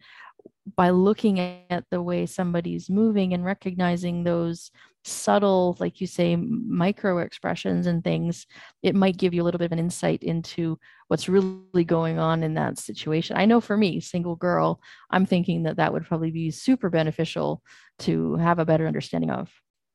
by 0.76 0.90
looking 0.90 1.40
at 1.40 1.86
the 1.92 2.02
way 2.02 2.26
somebody's 2.26 2.90
moving 2.90 3.34
and 3.34 3.46
recognizing 3.46 4.24
those 4.24 4.72
subtle, 5.04 5.78
like 5.80 6.02
you 6.02 6.08
say, 6.08 6.36
micro 6.36 7.20
expressions 7.20 7.86
and 7.86 8.04
things, 8.04 8.48
it 8.82 8.96
might 8.96 9.18
give 9.18 9.34
you 9.34 9.44
a 9.44 9.46
little 9.46 9.60
bit 9.60 9.68
of 9.68 9.72
an 9.72 9.80
insight 9.80 10.24
into 10.24 10.80
what's 11.08 11.30
really 11.30 11.84
going 11.86 12.18
on 12.18 12.42
in 12.42 12.56
that 12.56 12.80
situation. 12.80 13.38
I 13.38 13.46
know 13.46 13.62
for 13.62 13.78
me, 13.78 14.00
single 14.00 14.36
girl, 14.36 14.82
I'm 15.12 15.28
thinking 15.28 15.64
that 15.64 15.78
that 15.78 15.94
would 15.94 16.08
probably 16.08 16.32
be 16.32 16.50
super 16.50 16.90
beneficial 16.90 17.62
to 18.00 18.36
have 18.38 18.58
a 18.58 18.66
better 18.66 18.88
understanding 18.88 19.30
of. 19.30 19.52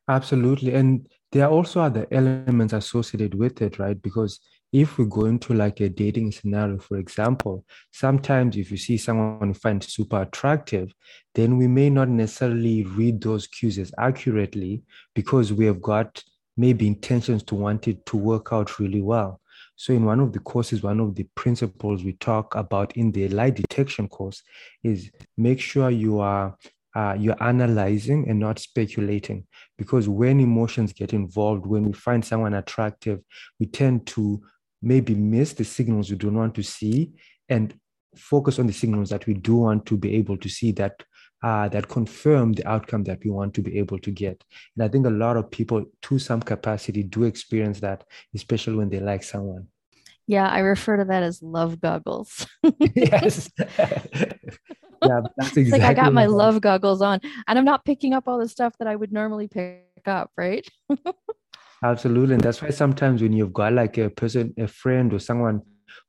Absolutely. 0.09 0.75
And 0.75 1.09
there 1.33 1.45
are 1.47 1.51
also 1.51 1.81
other 1.81 2.07
elements 2.11 2.73
associated 2.73 3.35
with 3.35 3.61
it, 3.63 3.79
right? 3.79 4.01
Because 4.01 4.41
if 4.73 4.99
we 4.99 5.07
go 5.07 5.25
into 5.25 5.53
like 5.53 5.81
a 5.81 5.89
dating 5.89 6.31
scenario, 6.31 6.79
for 6.79 6.99
example, 6.99 7.65
sometimes 7.93 8.57
if 8.57 8.71
you 8.71 8.77
see 8.77 8.97
someone 8.97 9.49
you 9.49 9.55
find 9.55 9.83
super 9.83 10.23
attractive, 10.23 10.93
then 11.35 11.57
we 11.57 11.67
may 11.67 11.91
not 11.91 12.09
necessarily 12.09 12.85
read 12.85 13.21
those 13.21 13.47
cues 13.47 13.79
as 13.79 13.93
accurately 13.99 14.83
because 15.15 15.53
we 15.53 15.67
have 15.67 15.83
got 15.83 16.23
maybe 16.57 16.87
intentions 16.87 17.43
to 17.43 17.55
want 17.55 17.89
it 17.89 18.05
to 18.07 18.17
work 18.17 18.53
out 18.53 18.79
really 18.79 19.03
well. 19.03 19.41
So, 19.75 19.93
in 19.93 20.05
one 20.05 20.21
of 20.21 20.33
the 20.33 20.41
courses, 20.41 20.83
one 20.83 21.01
of 21.01 21.15
the 21.15 21.27
principles 21.35 22.05
we 22.05 22.13
talk 22.15 22.55
about 22.55 22.97
in 22.97 23.13
the 23.13 23.29
lie 23.29 23.51
detection 23.51 24.09
course 24.09 24.43
is 24.85 25.11
make 25.37 25.59
sure 25.59 25.91
you 25.91 26.21
are 26.21 26.57
uh, 26.95 27.17
you're 27.19 27.43
analyzing 27.43 28.29
and 28.29 28.39
not 28.39 28.59
speculating 28.59 29.47
because 29.79 30.09
when 30.09 30.41
emotions 30.41 30.93
get 30.93 31.13
involved 31.13 31.65
when 31.65 31.85
we 31.85 31.93
find 31.93 32.25
someone 32.25 32.55
attractive 32.55 33.21
we 33.61 33.67
tend 33.67 34.05
to 34.09 34.43
maybe 34.83 35.15
miss 35.15 35.53
the 35.53 35.65
signals 35.65 36.11
we 36.11 36.17
don't 36.17 36.35
want 36.35 36.55
to 36.55 36.63
see 36.63 37.13
and 37.49 37.75
focus 38.17 38.59
on 38.59 38.67
the 38.67 38.73
signals 38.73 39.11
that 39.11 39.27
we 39.27 39.35
do 39.35 39.57
want 39.57 39.87
to 39.87 39.97
be 39.97 40.17
able 40.17 40.37
to 40.37 40.49
see 40.49 40.73
that 40.73 41.03
uh, 41.43 41.69
that 41.69 41.89
confirm 41.89 42.53
the 42.53 42.67
outcome 42.67 43.05
that 43.05 43.19
we 43.25 43.31
want 43.31 43.55
to 43.55 43.63
be 43.63 43.79
able 43.79 43.99
to 43.99 44.11
get. 44.11 44.45
And 44.77 44.85
I 44.85 44.89
think 44.89 45.07
a 45.07 45.11
lot 45.11 45.37
of 45.37 45.51
people, 45.51 45.85
to 46.03 46.19
some 46.19 46.43
capacity, 46.43 47.03
do 47.03 47.25
experience 47.25 47.81
that, 47.81 48.05
especially 48.35 48.77
when 48.77 48.91
they 48.91 49.01
like 49.01 49.23
someone. 49.23 49.69
Yeah, 50.27 50.49
I 50.49 50.59
refer 50.59 50.99
to 50.99 51.05
that 51.07 51.23
as 51.23 51.43
love 51.43 51.81
goggles. 51.81 52.47
yes. 52.95 53.51
yeah, 53.59 55.21
that's 55.37 55.57
exactly. 55.57 55.71
like 55.71 55.83
I 55.83 55.95
got 55.95 56.13
my 56.13 56.27
love 56.27 56.61
goggles 56.61 57.01
on, 57.01 57.21
and 57.49 57.59
I'm 57.59 57.65
not 57.65 57.85
picking 57.85 58.13
up 58.13 58.29
all 58.29 58.39
the 58.39 58.49
stuff 58.49 58.75
that 58.79 58.87
I 58.87 58.95
would 58.95 59.13
normally 59.13 59.49
pick 59.49 59.87
up, 60.07 60.31
right? 60.37 60.69
Absolutely. 61.83 62.35
And 62.35 62.43
that's 62.43 62.61
why 62.61 62.71
sometimes 62.71 63.23
when 63.23 63.33
you've 63.33 63.53
got 63.53 63.73
like 63.73 63.97
a 63.99 64.11
person, 64.11 64.55
a 64.59 64.69
friend 64.69 65.13
or 65.15 65.19
someone 65.19 65.63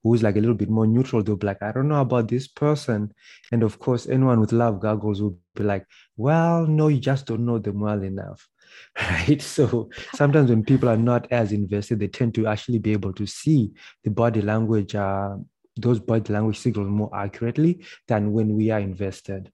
who's 0.04 0.22
like 0.22 0.36
a 0.36 0.40
little 0.40 0.56
bit 0.56 0.70
more 0.70 0.86
neutral, 0.86 1.24
they'll 1.24 1.38
be 1.38 1.48
like, 1.48 1.62
I 1.62 1.72
don't 1.72 1.88
know 1.88 2.01
about 2.01 2.28
this 2.28 2.48
person. 2.48 3.13
And 3.51 3.63
of 3.63 3.80
course, 3.80 4.08
anyone 4.08 4.40
with 4.42 4.51
love 4.51 4.80
goggles 4.80 5.22
will 5.22 5.38
be 5.56 5.63
like, 5.63 5.86
well, 6.18 6.68
no, 6.68 6.90
you 6.90 7.00
just 7.00 7.25
don't 7.25 7.46
know 7.46 7.60
them 7.60 7.80
well 7.80 8.01
enough. 8.04 8.48
Right. 8.98 9.42
So 9.42 9.90
sometimes 10.16 10.50
when 10.50 10.63
people 10.63 10.88
are 10.88 10.98
not 10.98 11.30
as 11.32 11.51
invested, 11.51 12.00
they 12.00 12.08
tend 12.08 12.34
to 12.36 12.48
actually 12.48 12.80
be 12.80 12.94
able 12.94 13.13
to 13.13 13.25
see 13.25 13.74
the 14.04 14.10
body 14.10 14.42
language, 14.42 14.96
uh, 14.96 15.36
those 15.75 16.00
body 16.00 16.32
language 16.32 16.58
signals 16.58 16.90
more 16.90 17.10
accurately 17.13 17.86
than 18.08 18.32
when 18.32 18.56
we 18.56 18.72
are 18.72 18.80
invested. 18.80 19.51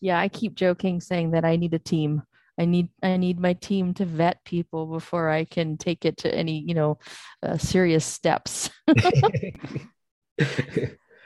Yeah, 0.00 0.18
I 0.18 0.28
keep 0.28 0.54
joking 0.54 1.00
saying 1.00 1.30
that 1.32 1.44
I 1.44 1.56
need 1.56 1.74
a 1.74 1.78
team 1.78 2.22
I 2.62 2.64
need 2.64 2.88
I 3.02 3.16
need 3.16 3.40
my 3.40 3.54
team 3.54 3.92
to 3.94 4.04
vet 4.04 4.44
people 4.44 4.86
before 4.86 5.28
I 5.28 5.44
can 5.44 5.76
take 5.76 6.04
it 6.04 6.18
to 6.18 6.32
any 6.32 6.60
you 6.60 6.74
know 6.74 6.98
uh, 7.42 7.58
serious 7.58 8.04
steps. 8.04 8.70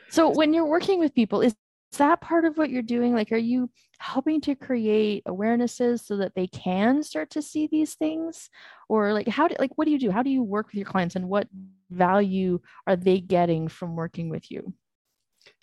so 0.08 0.30
when 0.30 0.54
you're 0.54 0.66
working 0.66 0.98
with 0.98 1.14
people, 1.14 1.42
is 1.42 1.54
that 1.98 2.22
part 2.22 2.46
of 2.46 2.56
what 2.56 2.70
you're 2.70 2.80
doing? 2.80 3.14
Like, 3.14 3.32
are 3.32 3.36
you 3.36 3.70
helping 3.98 4.40
to 4.42 4.54
create 4.54 5.24
awarenesses 5.26 6.04
so 6.04 6.16
that 6.16 6.34
they 6.34 6.46
can 6.46 7.02
start 7.02 7.30
to 7.30 7.42
see 7.42 7.68
these 7.70 7.94
things, 7.94 8.48
or 8.88 9.12
like 9.12 9.28
how 9.28 9.46
do 9.46 9.56
like 9.58 9.72
what 9.76 9.84
do 9.84 9.90
you 9.90 9.98
do? 9.98 10.10
How 10.10 10.22
do 10.22 10.30
you 10.30 10.42
work 10.42 10.68
with 10.68 10.76
your 10.76 10.86
clients, 10.86 11.16
and 11.16 11.28
what 11.28 11.48
value 11.90 12.60
are 12.86 12.96
they 12.96 13.20
getting 13.20 13.68
from 13.68 13.94
working 13.94 14.30
with 14.30 14.50
you? 14.50 14.72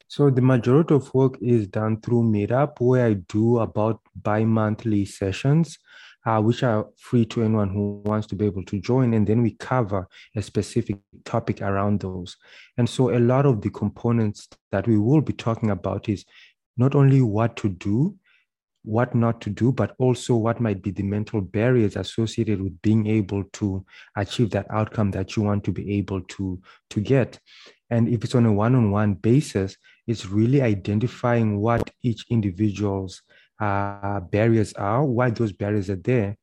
So 0.08 0.30
the 0.30 0.42
majority 0.42 0.94
of 0.94 1.14
work 1.14 1.38
is 1.42 1.68
done 1.68 2.02
through 2.02 2.24
Meetup, 2.24 2.80
where 2.80 3.08
I 3.08 3.14
do 3.14 3.60
about 3.60 4.00
bi-monthly 4.16 5.06
sessions, 5.06 5.78
uh, 6.26 6.40
which 6.42 6.64
are 6.64 6.88
free 6.98 7.26
to 7.26 7.44
anyone 7.44 7.70
who 7.70 8.02
wants 8.06 8.28
to 8.28 8.36
be 8.36 8.46
able 8.46 8.64
to 8.66 8.80
join. 8.80 9.14
And 9.14 9.26
then 9.26 9.42
we 9.42 9.52
cover 9.52 10.08
a 10.36 10.42
specific 10.42 10.98
topic 11.26 11.62
around 11.62 12.00
those. 12.00 12.38
And 12.78 12.88
so 12.88 13.16
a 13.16 13.20
lot 13.20 13.46
of 13.46 13.62
the 13.62 13.70
components 13.70 14.48
that 14.72 14.88
we 14.88 14.98
will 14.98 15.22
be 15.22 15.34
talking 15.34 15.72
about 15.72 16.08
is 16.10 16.26
not 16.78 16.96
only 16.96 17.22
what 17.22 17.56
to 17.58 17.70
do, 17.70 18.16
what 18.84 19.16
not 19.16 19.40
to 19.42 19.50
do, 19.50 19.72
but 19.72 19.96
also 19.98 20.36
what 20.36 20.60
might 20.60 20.82
be 20.82 20.92
the 20.92 21.04
mental 21.04 21.42
barriers 21.42 21.96
associated 21.96 22.62
with 22.62 22.82
being 22.82 23.08
able 23.08 23.44
to 23.54 23.86
achieve 24.18 24.50
that 24.52 24.68
outcome 24.70 25.12
that 25.12 25.36
you 25.36 25.44
want 25.44 25.64
to 25.64 25.72
be 25.72 25.98
able 25.98 26.22
to, 26.22 26.62
to 26.90 27.00
get. 27.00 27.40
And 27.90 28.10
if 28.10 28.24
it's 28.24 28.36
on 28.36 28.46
a 28.46 28.52
one 28.52 28.76
on 28.76 28.92
one 28.92 29.14
basis, 29.14 29.78
it's 30.08 30.26
really 30.26 30.62
identifying 30.62 31.60
what 31.60 31.90
each 32.02 32.26
individual's 32.30 33.22
uh, 33.60 34.20
barriers 34.20 34.74
are, 34.74 35.04
why 35.06 35.30
those 35.30 35.54
barriers 35.54 35.90
are 35.90 35.98
there, 35.98 36.38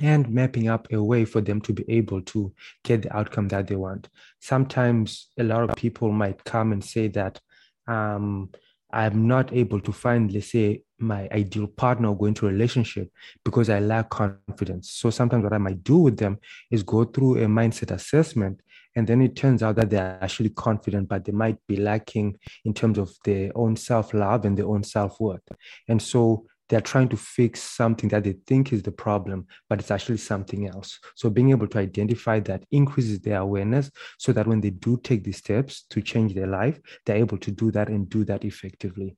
and 0.00 0.28
mapping 0.28 0.68
up 0.68 0.92
a 0.92 1.02
way 1.02 1.24
for 1.24 1.40
them 1.40 1.60
to 1.60 1.72
be 1.72 1.84
able 1.88 2.20
to 2.22 2.52
get 2.82 3.02
the 3.02 3.16
outcome 3.16 3.48
that 3.48 3.66
they 3.66 3.76
want. 3.76 4.08
Sometimes 4.40 5.28
a 5.38 5.44
lot 5.44 5.68
of 5.68 5.76
people 5.76 6.10
might 6.10 6.42
come 6.44 6.72
and 6.72 6.84
say 6.84 7.08
that 7.08 7.40
um, 7.86 8.50
I'm 8.94 9.26
not 9.26 9.52
able 9.52 9.80
to 9.80 9.92
find, 9.92 10.32
let's 10.32 10.52
say, 10.52 10.82
my 11.00 11.28
ideal 11.32 11.66
partner 11.66 12.08
or 12.08 12.16
go 12.16 12.26
into 12.26 12.46
a 12.46 12.50
relationship 12.50 13.10
because 13.44 13.68
I 13.68 13.80
lack 13.80 14.08
confidence. 14.10 14.92
So 14.92 15.10
sometimes 15.10 15.42
what 15.42 15.52
I 15.52 15.58
might 15.58 15.82
do 15.82 15.98
with 15.98 16.16
them 16.16 16.38
is 16.70 16.84
go 16.84 17.04
through 17.04 17.42
a 17.42 17.46
mindset 17.46 17.90
assessment. 17.90 18.60
And 18.96 19.06
then 19.08 19.20
it 19.20 19.34
turns 19.34 19.64
out 19.64 19.74
that 19.76 19.90
they're 19.90 20.18
actually 20.22 20.50
confident, 20.50 21.08
but 21.08 21.24
they 21.24 21.32
might 21.32 21.58
be 21.66 21.76
lacking 21.76 22.38
in 22.64 22.72
terms 22.72 22.96
of 22.96 23.10
their 23.24 23.50
own 23.56 23.74
self 23.74 24.14
love 24.14 24.44
and 24.44 24.56
their 24.56 24.68
own 24.68 24.84
self 24.84 25.18
worth. 25.18 25.42
And 25.88 26.00
so 26.00 26.46
they're 26.74 26.80
trying 26.80 27.08
to 27.08 27.16
fix 27.16 27.62
something 27.62 28.08
that 28.08 28.24
they 28.24 28.32
think 28.48 28.72
is 28.72 28.82
the 28.82 28.90
problem, 28.90 29.46
but 29.68 29.78
it's 29.78 29.92
actually 29.92 30.16
something 30.16 30.66
else. 30.66 30.98
So 31.14 31.30
being 31.30 31.50
able 31.50 31.68
to 31.68 31.78
identify 31.78 32.40
that 32.40 32.64
increases 32.72 33.20
their 33.20 33.38
awareness 33.38 33.92
so 34.18 34.32
that 34.32 34.48
when 34.48 34.60
they 34.60 34.70
do 34.70 34.98
take 35.04 35.22
the 35.22 35.30
steps 35.30 35.84
to 35.90 36.02
change 36.02 36.34
their 36.34 36.48
life, 36.48 36.80
they're 37.06 37.18
able 37.18 37.38
to 37.38 37.52
do 37.52 37.70
that 37.70 37.88
and 37.90 38.10
do 38.10 38.24
that 38.24 38.44
effectively. 38.44 39.16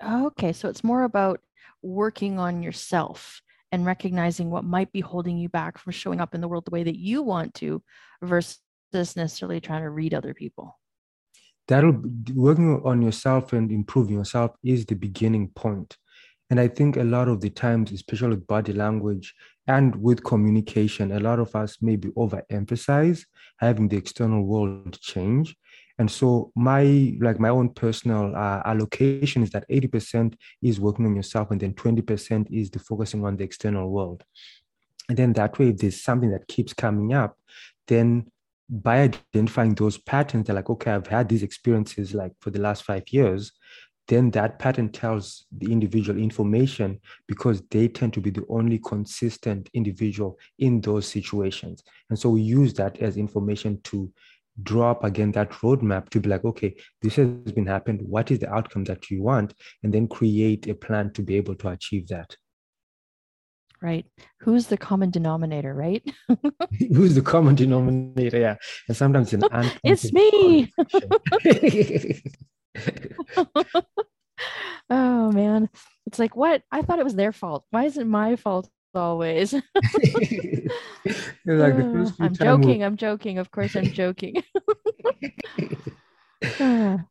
Okay, 0.00 0.52
so 0.52 0.68
it's 0.68 0.84
more 0.84 1.02
about 1.02 1.40
working 1.82 2.38
on 2.38 2.62
yourself 2.62 3.42
and 3.72 3.84
recognizing 3.84 4.48
what 4.48 4.62
might 4.62 4.92
be 4.92 5.00
holding 5.00 5.38
you 5.38 5.48
back 5.48 5.76
from 5.76 5.90
showing 5.90 6.20
up 6.20 6.36
in 6.36 6.40
the 6.40 6.46
world 6.46 6.66
the 6.66 6.70
way 6.70 6.84
that 6.84 7.00
you 7.00 7.20
want 7.20 7.52
to 7.54 7.82
versus 8.22 8.60
necessarily 8.92 9.60
trying 9.60 9.82
to 9.82 9.90
read 9.90 10.14
other 10.14 10.34
people 10.34 10.78
that'll 11.66 12.02
working 12.34 12.80
on 12.84 13.02
yourself 13.02 13.52
and 13.52 13.70
improving 13.70 14.16
yourself 14.16 14.52
is 14.64 14.86
the 14.86 14.94
beginning 14.94 15.48
point 15.48 15.98
and 16.50 16.58
I 16.58 16.68
think 16.68 16.96
a 16.96 17.04
lot 17.04 17.28
of 17.28 17.40
the 17.40 17.50
times, 17.50 17.92
especially 17.92 18.30
with 18.30 18.46
body 18.46 18.72
language 18.72 19.34
and 19.66 19.94
with 19.96 20.24
communication, 20.24 21.12
a 21.12 21.20
lot 21.20 21.38
of 21.38 21.54
us 21.54 21.76
maybe 21.82 22.08
overemphasize 22.10 23.24
having 23.58 23.88
the 23.88 23.96
external 23.96 24.44
world 24.44 24.98
change. 25.00 25.54
And 25.98 26.10
so 26.10 26.52
my 26.54 27.16
like 27.20 27.40
my 27.40 27.48
own 27.50 27.70
personal 27.70 28.34
uh, 28.34 28.62
allocation 28.64 29.42
is 29.42 29.50
that 29.50 29.68
80% 29.68 30.34
is 30.62 30.80
working 30.80 31.04
on 31.06 31.16
yourself 31.16 31.50
and 31.50 31.60
then 31.60 31.74
20% 31.74 32.46
is 32.50 32.70
the 32.70 32.78
focusing 32.78 33.24
on 33.24 33.36
the 33.36 33.44
external 33.44 33.90
world. 33.90 34.24
And 35.08 35.18
then 35.18 35.32
that 35.34 35.58
way, 35.58 35.68
if 35.68 35.78
there's 35.78 36.00
something 36.00 36.30
that 36.30 36.48
keeps 36.48 36.72
coming 36.72 37.12
up, 37.12 37.36
then 37.88 38.30
by 38.70 39.00
identifying 39.00 39.74
those 39.74 39.98
patterns, 39.98 40.46
they're 40.46 40.54
like, 40.54 40.70
okay, 40.70 40.92
I've 40.92 41.06
had 41.06 41.28
these 41.28 41.42
experiences 41.42 42.14
like 42.14 42.32
for 42.40 42.50
the 42.50 42.60
last 42.60 42.84
five 42.84 43.04
years 43.10 43.52
then 44.08 44.30
that 44.30 44.58
pattern 44.58 44.90
tells 44.90 45.46
the 45.56 45.70
individual 45.70 46.18
information 46.18 46.98
because 47.26 47.62
they 47.70 47.88
tend 47.88 48.14
to 48.14 48.20
be 48.20 48.30
the 48.30 48.44
only 48.48 48.78
consistent 48.78 49.68
individual 49.74 50.38
in 50.58 50.80
those 50.80 51.06
situations. 51.06 51.82
And 52.08 52.18
so 52.18 52.30
we 52.30 52.40
use 52.40 52.72
that 52.74 52.98
as 52.98 53.18
information 53.18 53.80
to 53.84 54.10
draw 54.62 54.90
up 54.90 55.04
again 55.04 55.30
that 55.32 55.50
roadmap 55.50 56.08
to 56.08 56.20
be 56.20 56.28
like, 56.28 56.44
okay, 56.44 56.74
this 57.02 57.16
has 57.16 57.28
been 57.28 57.66
happened. 57.66 58.00
What 58.02 58.30
is 58.30 58.38
the 58.40 58.52
outcome 58.52 58.84
that 58.84 59.10
you 59.10 59.22
want? 59.22 59.54
And 59.82 59.92
then 59.92 60.08
create 60.08 60.66
a 60.68 60.74
plan 60.74 61.12
to 61.12 61.22
be 61.22 61.36
able 61.36 61.54
to 61.56 61.68
achieve 61.68 62.08
that. 62.08 62.34
Right. 63.80 64.06
Who's 64.40 64.66
the 64.66 64.76
common 64.76 65.10
denominator, 65.10 65.72
right? 65.72 66.02
Who's 66.78 67.14
the 67.14 67.22
common 67.22 67.54
denominator? 67.54 68.38
Yeah. 68.38 68.56
And 68.88 68.96
sometimes 68.96 69.32
an 69.32 69.44
it's 69.84 70.12
me. 70.12 70.72
oh 74.90 75.32
man. 75.32 75.68
It's 76.06 76.18
like 76.18 76.36
what? 76.36 76.62
I 76.70 76.82
thought 76.82 76.98
it 76.98 77.04
was 77.04 77.14
their 77.14 77.32
fault. 77.32 77.64
Why 77.70 77.84
is 77.84 77.98
it 77.98 78.06
my 78.06 78.36
fault 78.36 78.68
always? 78.94 79.54
Like 81.46 81.74
oh, 81.74 82.12
i'm 82.20 82.34
joking 82.34 82.84
i'm 82.84 82.96
joking. 82.96 83.38
Of 83.38 83.50
course 83.50 83.74
i'm 83.76 83.92
joking. 83.92 84.42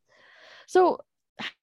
So 0.67 0.99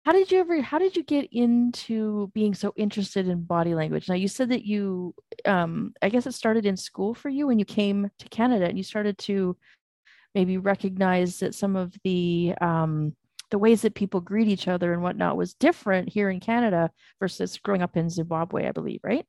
how 0.04 0.12
did 0.12 0.32
you 0.32 0.40
ever 0.40 0.62
how 0.62 0.78
did 0.78 0.96
you 0.96 1.04
get 1.04 1.28
into 1.32 2.30
being 2.34 2.54
so 2.54 2.72
interested 2.76 3.28
in 3.28 3.42
body 3.42 3.74
language? 3.74 4.08
Now 4.08 4.14
you 4.14 4.28
said 4.28 4.48
that 4.48 4.64
you 4.64 5.14
um 5.44 5.92
i 6.02 6.08
guess 6.08 6.26
it 6.26 6.32
started 6.32 6.66
in 6.66 6.76
school 6.76 7.14
for 7.14 7.28
you 7.28 7.46
when 7.46 7.58
you 7.58 7.64
came 7.64 8.10
to 8.18 8.28
canada 8.28 8.66
and 8.66 8.76
you 8.76 8.82
started 8.82 9.18
to 9.18 9.56
maybe 10.34 10.58
recognize 10.58 11.38
that 11.40 11.54
some 11.54 11.76
of 11.76 11.94
the 12.04 12.54
um 12.60 13.14
the 13.50 13.58
ways 13.58 13.82
that 13.82 13.94
people 13.94 14.20
greet 14.20 14.48
each 14.48 14.68
other 14.68 14.92
and 14.92 15.02
whatnot 15.02 15.36
was 15.36 15.54
different 15.54 16.08
here 16.08 16.30
in 16.30 16.40
Canada 16.40 16.90
versus 17.20 17.58
growing 17.58 17.82
up 17.82 17.96
in 17.96 18.10
Zimbabwe, 18.10 18.66
I 18.66 18.72
believe, 18.72 19.00
right? 19.02 19.26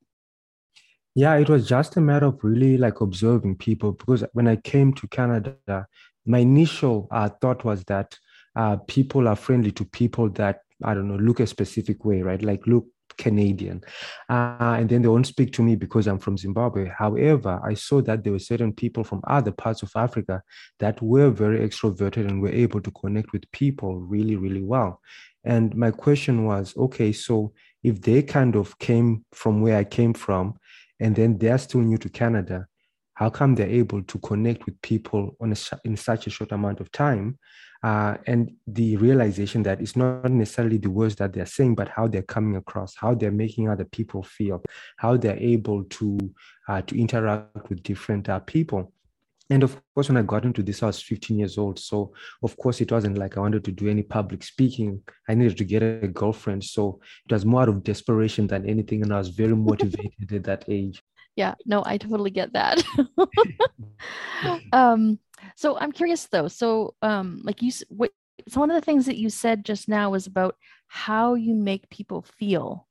Yeah, 1.14 1.36
it 1.36 1.48
was 1.48 1.66
just 1.66 1.96
a 1.96 2.00
matter 2.00 2.26
of 2.26 2.38
really 2.42 2.78
like 2.78 3.00
observing 3.00 3.56
people 3.56 3.92
because 3.92 4.24
when 4.32 4.46
I 4.46 4.56
came 4.56 4.92
to 4.94 5.08
Canada, 5.08 5.86
my 6.24 6.38
initial 6.38 7.08
uh, 7.10 7.28
thought 7.40 7.64
was 7.64 7.82
that 7.84 8.16
uh, 8.54 8.76
people 8.86 9.26
are 9.26 9.36
friendly 9.36 9.72
to 9.72 9.84
people 9.84 10.28
that 10.30 10.60
I 10.84 10.94
don't 10.94 11.08
know 11.08 11.16
look 11.16 11.40
a 11.40 11.46
specific 11.46 12.04
way, 12.04 12.22
right? 12.22 12.40
Like 12.40 12.66
look 12.66 12.86
Canadian. 13.20 13.82
Uh, 14.28 14.76
and 14.78 14.88
then 14.88 15.02
they 15.02 15.08
won't 15.08 15.26
speak 15.26 15.52
to 15.52 15.62
me 15.62 15.76
because 15.76 16.06
I'm 16.06 16.18
from 16.18 16.38
Zimbabwe. 16.38 16.90
However, 17.04 17.60
I 17.62 17.74
saw 17.74 18.00
that 18.02 18.24
there 18.24 18.32
were 18.32 18.48
certain 18.52 18.72
people 18.72 19.04
from 19.04 19.20
other 19.26 19.52
parts 19.52 19.82
of 19.82 19.92
Africa 19.94 20.42
that 20.78 21.00
were 21.02 21.30
very 21.30 21.60
extroverted 21.60 22.26
and 22.28 22.40
were 22.40 22.56
able 22.64 22.80
to 22.80 22.90
connect 22.90 23.32
with 23.32 23.50
people 23.52 24.00
really, 24.00 24.36
really 24.36 24.62
well. 24.62 25.00
And 25.44 25.74
my 25.74 25.90
question 25.90 26.44
was 26.44 26.76
okay, 26.76 27.12
so 27.12 27.52
if 27.82 28.00
they 28.00 28.22
kind 28.22 28.56
of 28.56 28.78
came 28.78 29.24
from 29.32 29.62
where 29.62 29.78
I 29.78 29.84
came 29.84 30.14
from, 30.14 30.54
and 30.98 31.14
then 31.16 31.38
they're 31.38 31.58
still 31.58 31.80
new 31.80 31.98
to 31.98 32.08
Canada, 32.08 32.66
how 33.14 33.30
come 33.30 33.54
they're 33.54 33.78
able 33.82 34.02
to 34.02 34.18
connect 34.18 34.66
with 34.66 34.80
people 34.82 35.36
on 35.40 35.52
a, 35.52 35.56
in 35.84 35.96
such 35.96 36.26
a 36.26 36.30
short 36.30 36.52
amount 36.52 36.80
of 36.80 36.90
time? 36.92 37.38
Uh, 37.82 38.16
and 38.26 38.52
the 38.66 38.96
realization 38.98 39.62
that 39.62 39.80
it's 39.80 39.96
not 39.96 40.30
necessarily 40.30 40.76
the 40.76 40.90
words 40.90 41.16
that 41.16 41.32
they're 41.32 41.46
saying, 41.46 41.74
but 41.74 41.88
how 41.88 42.06
they're 42.06 42.22
coming 42.22 42.56
across, 42.56 42.94
how 42.94 43.14
they're 43.14 43.30
making 43.30 43.68
other 43.68 43.84
people 43.86 44.22
feel, 44.22 44.62
how 44.96 45.16
they're 45.16 45.38
able 45.38 45.84
to 45.84 46.18
uh, 46.68 46.82
to 46.82 46.98
interact 46.98 47.68
with 47.68 47.82
different 47.82 48.28
uh, 48.28 48.38
people. 48.40 48.92
And 49.48 49.64
of 49.64 49.80
course, 49.94 50.08
when 50.08 50.16
I 50.16 50.22
got 50.22 50.44
into 50.44 50.62
this, 50.62 50.82
I 50.82 50.86
was 50.86 51.02
15 51.02 51.38
years 51.38 51.58
old. 51.58 51.78
So, 51.80 52.12
of 52.44 52.56
course, 52.56 52.80
it 52.80 52.92
wasn't 52.92 53.18
like 53.18 53.36
I 53.36 53.40
wanted 53.40 53.64
to 53.64 53.72
do 53.72 53.88
any 53.88 54.04
public 54.04 54.44
speaking. 54.44 55.02
I 55.28 55.34
needed 55.34 55.58
to 55.58 55.64
get 55.64 55.82
a 55.82 56.06
girlfriend. 56.06 56.62
So, 56.62 57.00
it 57.28 57.32
was 57.32 57.44
more 57.44 57.62
out 57.62 57.68
of 57.68 57.82
desperation 57.82 58.46
than 58.46 58.64
anything. 58.64 59.02
And 59.02 59.12
I 59.12 59.18
was 59.18 59.30
very 59.30 59.56
motivated 59.56 60.32
at 60.32 60.44
that 60.44 60.64
age. 60.68 61.02
Yeah, 61.40 61.54
no, 61.64 61.82
I 61.86 61.96
totally 61.96 62.30
get 62.30 62.52
that. 62.52 62.82
um, 64.74 65.18
so 65.56 65.78
I'm 65.78 65.90
curious 65.90 66.26
though. 66.26 66.48
So, 66.48 66.94
um, 67.00 67.40
like 67.44 67.62
you, 67.62 67.72
what, 67.88 68.10
so 68.46 68.60
one 68.60 68.70
of 68.70 68.74
the 68.74 68.84
things 68.84 69.06
that 69.06 69.16
you 69.16 69.30
said 69.30 69.64
just 69.64 69.88
now 69.88 70.10
was 70.10 70.26
about 70.26 70.56
how 70.88 71.32
you 71.32 71.54
make 71.54 71.88
people 71.88 72.20
feel. 72.20 72.86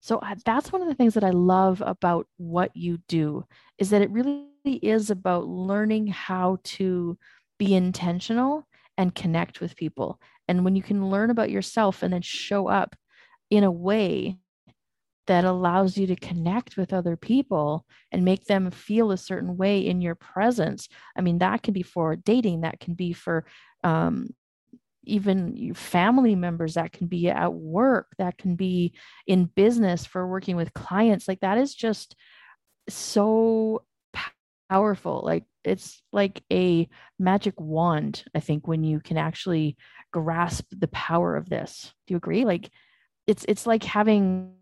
So 0.00 0.18
uh, 0.18 0.36
that's 0.44 0.70
one 0.70 0.80
of 0.80 0.86
the 0.86 0.94
things 0.94 1.14
that 1.14 1.24
I 1.24 1.30
love 1.30 1.82
about 1.84 2.28
what 2.36 2.70
you 2.76 2.98
do 3.08 3.44
is 3.78 3.90
that 3.90 4.00
it 4.00 4.12
really 4.12 4.46
is 4.64 5.10
about 5.10 5.48
learning 5.48 6.06
how 6.06 6.58
to 6.76 7.18
be 7.58 7.74
intentional 7.74 8.68
and 8.96 9.12
connect 9.12 9.60
with 9.60 9.74
people. 9.74 10.20
And 10.46 10.64
when 10.64 10.76
you 10.76 10.84
can 10.84 11.10
learn 11.10 11.30
about 11.30 11.50
yourself 11.50 12.04
and 12.04 12.12
then 12.12 12.22
show 12.22 12.68
up 12.68 12.94
in 13.50 13.64
a 13.64 13.72
way 13.72 14.38
that 15.26 15.44
allows 15.44 15.96
you 15.96 16.06
to 16.06 16.16
connect 16.16 16.76
with 16.76 16.92
other 16.92 17.16
people 17.16 17.84
and 18.12 18.24
make 18.24 18.44
them 18.44 18.70
feel 18.70 19.10
a 19.10 19.16
certain 19.16 19.56
way 19.56 19.86
in 19.86 20.00
your 20.00 20.14
presence. 20.14 20.88
I 21.16 21.20
mean, 21.20 21.38
that 21.38 21.62
can 21.62 21.74
be 21.74 21.82
for 21.82 22.16
dating, 22.16 22.60
that 22.60 22.80
can 22.80 22.94
be 22.94 23.12
for 23.12 23.44
um, 23.82 24.28
even 25.02 25.56
your 25.56 25.74
family 25.74 26.34
members, 26.34 26.74
that 26.74 26.92
can 26.92 27.06
be 27.06 27.28
at 27.28 27.52
work, 27.52 28.08
that 28.18 28.38
can 28.38 28.56
be 28.56 28.94
in 29.26 29.44
business 29.44 30.06
for 30.06 30.26
working 30.26 30.56
with 30.56 30.74
clients. 30.74 31.28
Like, 31.28 31.40
that 31.40 31.58
is 31.58 31.74
just 31.74 32.16
so 32.88 33.82
powerful. 34.70 35.22
Like, 35.24 35.44
it's 35.64 36.02
like 36.12 36.42
a 36.52 36.88
magic 37.18 37.54
wand, 37.60 38.24
I 38.34 38.40
think, 38.40 38.68
when 38.68 38.84
you 38.84 39.00
can 39.00 39.16
actually 39.16 39.76
grasp 40.12 40.66
the 40.70 40.88
power 40.88 41.36
of 41.36 41.48
this. 41.48 41.92
Do 42.06 42.14
you 42.14 42.18
agree? 42.18 42.44
Like, 42.44 42.70
it's 43.26 43.44
it's 43.48 43.66
like 43.66 43.82
having 43.82 44.54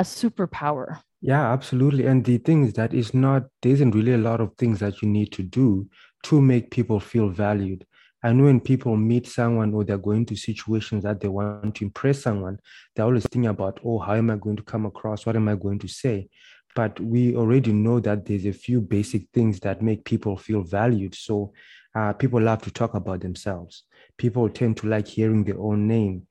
a 0.00 0.02
superpower. 0.02 1.02
Yeah, 1.20 1.52
absolutely. 1.52 2.06
And 2.06 2.24
the 2.24 2.38
thing 2.38 2.64
is 2.64 2.72
that 2.72 2.94
it's 2.94 3.12
not, 3.12 3.44
there 3.60 3.72
isn't 3.72 3.94
really 3.94 4.14
a 4.14 4.18
lot 4.18 4.40
of 4.40 4.54
things 4.56 4.80
that 4.80 5.02
you 5.02 5.08
need 5.08 5.30
to 5.32 5.42
do 5.42 5.86
to 6.24 6.40
make 6.40 6.70
people 6.70 6.98
feel 6.98 7.28
valued. 7.28 7.86
Know 8.24 8.44
when 8.44 8.60
people 8.60 8.96
meet 8.96 9.26
someone 9.26 9.72
or 9.74 9.84
they're 9.84 9.98
going 9.98 10.26
to 10.26 10.36
situations 10.36 11.04
that 11.04 11.20
they 11.20 11.28
want 11.28 11.74
to 11.76 11.84
impress 11.84 12.22
someone, 12.22 12.58
they're 12.94 13.04
always 13.04 13.26
thinking 13.26 13.50
about, 13.50 13.80
oh, 13.84 13.98
how 13.98 14.14
am 14.14 14.30
I 14.30 14.36
going 14.36 14.56
to 14.56 14.62
come 14.62 14.86
across? 14.86 15.26
What 15.26 15.36
am 15.36 15.48
I 15.48 15.54
going 15.54 15.78
to 15.80 15.88
say? 15.88 16.28
But 16.74 16.98
we 17.00 17.36
already 17.36 17.72
know 17.72 18.00
that 18.00 18.24
there's 18.24 18.46
a 18.46 18.52
few 18.52 18.80
basic 18.80 19.26
things 19.34 19.60
that 19.60 19.82
make 19.82 20.04
people 20.04 20.36
feel 20.36 20.62
valued. 20.62 21.14
So 21.14 21.52
uh, 21.94 22.12
people 22.14 22.40
love 22.40 22.62
to 22.62 22.70
talk 22.70 22.94
about 22.94 23.20
themselves. 23.20 23.84
People 24.16 24.48
tend 24.48 24.78
to 24.78 24.86
like 24.86 25.08
hearing 25.08 25.44
their 25.44 25.58
own 25.58 25.86
name 25.86 26.26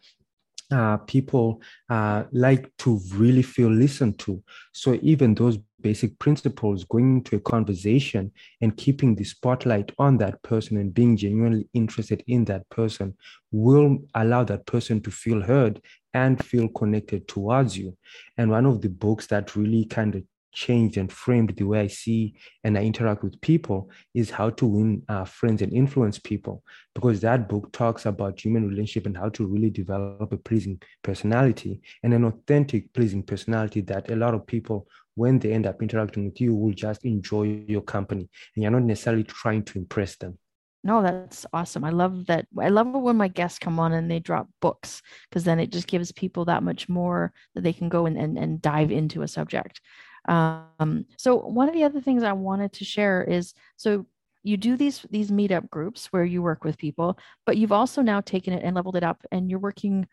uh, 0.72 0.98
people 0.98 1.62
uh, 1.90 2.24
like 2.32 2.72
to 2.78 3.00
really 3.14 3.42
feel 3.42 3.72
listened 3.72 4.20
to. 4.20 4.42
So 4.74 5.00
even 5.02 5.34
those 5.34 5.58
basic 5.82 6.18
principles, 6.20 6.84
going 6.84 7.18
into 7.18 7.38
a 7.38 7.40
conversation 7.40 8.32
and 8.62 8.76
keeping 8.76 9.16
the 9.16 9.24
spotlight 9.24 9.92
on 9.98 10.18
that 10.18 10.42
person 10.44 10.78
and 10.78 10.94
being 10.94 11.18
genuinely 11.18 11.68
interested 11.74 12.24
in 12.28 12.46
that 12.46 12.70
person 12.70 13.16
will 13.52 13.98
allow 14.16 14.44
that 14.44 14.66
person 14.66 15.02
to 15.02 15.12
feel 15.12 15.42
heard 15.42 15.82
and 16.14 16.44
feel 16.44 16.68
connected 16.70 17.28
towards 17.28 17.78
you. 17.78 17.96
And 18.38 18.50
one 18.50 18.66
of 18.66 18.82
the 18.82 18.90
books 18.90 19.28
that 19.28 19.56
really 19.56 19.86
kind 19.86 20.16
of 20.16 20.24
changed 20.52 20.98
and 20.98 21.12
framed 21.12 21.56
the 21.56 21.64
way 21.64 21.82
I 21.82 21.88
see 21.88 22.36
and 22.64 22.78
I 22.78 22.84
interact 22.84 23.24
with 23.24 23.40
people 23.42 23.90
is 24.14 24.30
how 24.30 24.50
to 24.52 24.66
win 24.66 25.04
uh, 25.08 25.26
friends 25.26 25.62
and 25.62 25.74
influence 25.74 26.20
people. 26.20 26.64
Because 26.96 27.20
that 27.22 27.48
book 27.48 27.72
talks 27.72 28.06
about 28.06 28.44
human 28.44 28.68
relationship 28.68 29.06
and 29.06 29.18
how 29.18 29.30
to 29.30 29.46
really 29.46 29.70
develop 29.70 30.32
a 30.32 30.38
pleasing 30.38 30.82
personality 31.04 31.82
and 32.04 32.14
an 32.14 32.26
authentic 32.26 32.92
pleasing 32.94 33.24
personality 33.24 33.82
that 33.82 34.12
a 34.12 34.16
lot 34.16 34.34
of 34.34 34.48
people, 34.48 34.88
when 35.16 35.40
they 35.40 35.54
end 35.54 35.68
up 35.68 35.82
interacting 35.82 36.26
with 36.26 36.40
you, 36.42 36.56
will 36.56 36.74
just 36.74 37.06
enjoy 37.06 37.64
your 37.68 37.82
company 37.82 38.28
and 38.56 38.64
you're 38.64 38.72
not 38.72 38.84
necessarily 38.84 39.24
trying 39.24 39.64
to 39.64 39.78
impress 39.78 40.16
them. 40.18 40.38
No, 40.84 41.02
that's 41.02 41.46
awesome. 41.52 41.84
I 41.84 41.90
love 41.90 42.28
that. 42.28 42.48
I 42.58 42.70
love 42.70 42.88
when 42.88 43.18
my 43.18 43.28
guests 43.28 43.60
come 43.60 43.80
on 43.80 43.92
and 43.92 44.10
they 44.10 44.20
drop 44.20 44.48
books 44.62 45.02
because 45.30 45.44
then 45.44 45.60
it 45.60 45.72
just 45.72 45.88
gives 45.88 46.12
people 46.14 46.46
that 46.46 46.64
much 46.64 46.88
more 46.88 47.34
that 47.54 47.62
they 47.62 47.74
can 47.74 47.90
go 47.90 48.06
and, 48.06 48.18
and, 48.18 48.38
and 48.38 48.62
dive 48.62 48.92
into 48.92 49.22
a 49.22 49.28
subject. 49.28 49.82
Um, 50.28 51.06
so 51.18 51.36
one 51.36 51.68
of 51.68 51.74
the 51.74 51.84
other 51.84 52.02
things 52.02 52.24
I 52.24 52.34
wanted 52.34 52.74
to 52.74 52.86
share 52.86 53.24
is 53.24 53.54
so 53.78 54.06
you 54.44 54.58
do 54.58 54.78
these 54.78 55.06
these 55.10 55.32
meetup 55.32 55.70
groups 55.70 56.08
where 56.08 56.24
you 56.24 56.42
work 56.42 56.64
with 56.64 56.78
people, 56.78 57.18
but 57.46 57.58
you've 57.58 57.72
also 57.72 58.02
now 58.02 58.22
taken 58.22 58.54
it 58.54 58.64
and 58.64 58.76
leveled 58.76 58.96
it 58.96 59.04
up, 59.04 59.26
and 59.32 59.50
you're 59.50 59.60
working 59.60 60.08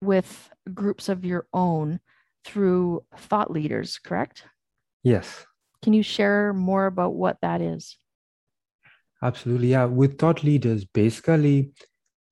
with 0.00 0.50
groups 0.72 1.08
of 1.08 1.24
your 1.24 1.46
own 1.52 2.00
through 2.44 3.04
thought 3.16 3.50
leaders, 3.50 3.98
correct? 3.98 4.44
Yes. 5.02 5.46
Can 5.82 5.92
you 5.92 6.02
share 6.02 6.52
more 6.52 6.86
about 6.86 7.14
what 7.14 7.38
that 7.42 7.60
is? 7.60 7.96
Absolutely. 9.22 9.68
Yeah. 9.68 9.84
With 9.84 10.18
thought 10.18 10.42
leaders, 10.42 10.84
basically, 10.84 11.72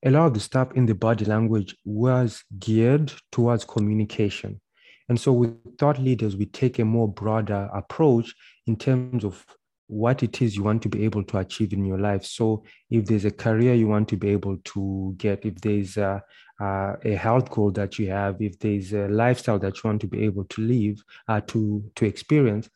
a 0.04 0.10
lot 0.10 0.26
of 0.26 0.34
the 0.34 0.40
stuff 0.40 0.72
in 0.74 0.86
the 0.86 0.94
body 0.94 1.24
language 1.24 1.76
was 1.84 2.42
geared 2.58 3.12
towards 3.30 3.64
communication. 3.64 4.60
And 5.08 5.18
so 5.18 5.32
with 5.32 5.78
thought 5.78 5.98
leaders, 5.98 6.36
we 6.36 6.46
take 6.46 6.78
a 6.78 6.84
more 6.84 7.08
broader 7.08 7.68
approach 7.74 8.34
in 8.66 8.76
terms 8.76 9.24
of 9.24 9.44
what 9.92 10.22
it 10.22 10.40
is 10.40 10.56
you 10.56 10.62
want 10.62 10.82
to 10.82 10.88
be 10.88 11.04
able 11.04 11.22
to 11.22 11.38
achieve 11.38 11.72
in 11.72 11.84
your 11.84 11.98
life. 11.98 12.24
So 12.24 12.64
if 12.90 13.04
there's 13.04 13.26
a 13.26 13.30
career 13.30 13.74
you 13.74 13.88
want 13.88 14.08
to 14.08 14.16
be 14.16 14.30
able 14.30 14.56
to 14.56 15.14
get, 15.18 15.44
if 15.44 15.56
there's 15.56 15.98
a, 15.98 16.22
a, 16.60 16.94
a 17.04 17.14
health 17.14 17.50
goal 17.50 17.70
that 17.72 17.98
you 17.98 18.10
have, 18.10 18.40
if 18.40 18.58
there's 18.58 18.94
a 18.94 19.08
lifestyle 19.08 19.58
that 19.58 19.76
you 19.76 19.80
want 19.84 20.00
to 20.00 20.06
be 20.06 20.24
able 20.24 20.44
to 20.44 20.62
live, 20.62 21.02
uh, 21.28 21.42
to, 21.48 21.84
to 21.96 22.06
experience, 22.06 22.70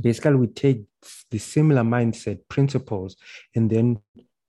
basically 0.00 0.36
we 0.36 0.46
take 0.46 0.82
the 1.30 1.38
similar 1.38 1.82
mindset 1.82 2.38
principles 2.48 3.16
and 3.54 3.68
then 3.68 3.98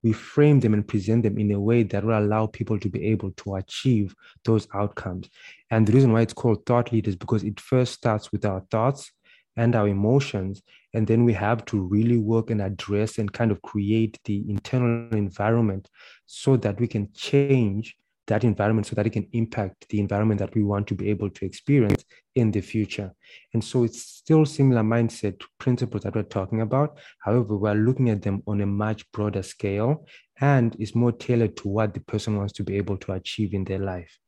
we 0.02 0.12
frame 0.12 0.60
them 0.60 0.74
and 0.74 0.86
present 0.86 1.22
them 1.22 1.38
in 1.38 1.52
a 1.52 1.60
way 1.60 1.82
that 1.84 2.04
will 2.04 2.18
allow 2.18 2.46
people 2.46 2.78
to 2.78 2.88
be 2.88 3.06
able 3.06 3.30
to 3.32 3.56
achieve 3.56 4.14
those 4.44 4.66
outcomes. 4.74 5.28
And 5.70 5.86
the 5.86 5.92
reason 5.92 6.12
why 6.12 6.22
it's 6.22 6.32
called 6.32 6.66
thought 6.66 6.92
lead 6.92 7.08
is 7.08 7.16
because 7.16 7.44
it 7.44 7.60
first 7.60 7.92
starts 7.92 8.32
with 8.32 8.44
our 8.44 8.60
thoughts 8.70 9.12
and 9.56 9.76
our 9.76 9.88
emotions. 9.88 10.62
And 10.94 11.06
then 11.06 11.24
we 11.24 11.32
have 11.34 11.64
to 11.66 11.80
really 11.80 12.18
work 12.18 12.50
and 12.50 12.60
address 12.60 13.18
and 13.18 13.32
kind 13.32 13.50
of 13.50 13.62
create 13.62 14.18
the 14.24 14.44
internal 14.48 15.08
environment 15.16 15.88
so 16.26 16.56
that 16.58 16.80
we 16.80 16.88
can 16.88 17.08
change 17.14 17.96
that 18.32 18.44
environment 18.44 18.86
so 18.86 18.94
that 18.94 19.06
it 19.06 19.10
can 19.10 19.28
impact 19.34 19.86
the 19.90 20.00
environment 20.00 20.38
that 20.40 20.54
we 20.54 20.62
want 20.62 20.86
to 20.86 20.94
be 20.94 21.10
able 21.10 21.28
to 21.28 21.44
experience 21.44 22.02
in 22.34 22.50
the 22.50 22.62
future. 22.62 23.12
And 23.52 23.62
so 23.62 23.84
it's 23.84 24.02
still 24.02 24.46
similar 24.46 24.80
mindset 24.80 25.42
principles 25.58 26.04
that 26.04 26.14
we're 26.14 26.22
talking 26.22 26.62
about. 26.62 26.98
However, 27.18 27.58
we're 27.58 27.74
looking 27.74 28.08
at 28.08 28.22
them 28.22 28.42
on 28.46 28.62
a 28.62 28.66
much 28.66 29.10
broader 29.12 29.42
scale 29.42 30.06
and 30.40 30.74
it's 30.78 30.94
more 30.94 31.12
tailored 31.12 31.58
to 31.58 31.68
what 31.68 31.92
the 31.92 32.00
person 32.00 32.38
wants 32.38 32.54
to 32.54 32.64
be 32.64 32.78
able 32.78 32.96
to 32.96 33.12
achieve 33.12 33.52
in 33.52 33.64
their 33.64 33.80
life. 33.80 34.18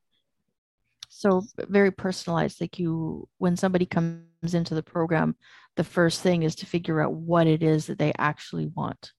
So 1.09 1.43
very 1.57 1.91
personalized. 1.91 2.61
Like 2.61 2.79
you, 2.79 3.27
when 3.39 3.57
somebody 3.57 3.87
comes 3.87 4.53
into 4.53 4.75
the 4.75 4.83
program, 4.83 5.35
the 5.77 5.85
first 5.85 6.21
thing 6.21 6.43
is 6.43 6.55
to 6.57 6.67
figure 6.67 7.01
out 7.01 7.15
what 7.15 7.47
it 7.47 7.63
is 7.63 7.87
that 7.87 7.99
they 7.99 8.13
actually 8.19 8.67
want. 8.67 9.13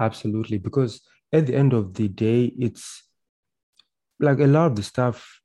Absolutely. 0.00 0.56
Because 0.56 1.02
at 1.30 1.46
the 1.46 1.54
end 1.54 1.74
of 1.74 1.92
the 1.92 2.08
day, 2.08 2.54
it's 2.58 3.02
like 4.22 4.38
a 4.38 4.46
lot 4.46 4.66
of 4.66 4.76
the 4.76 4.82
stuff, 4.82 5.40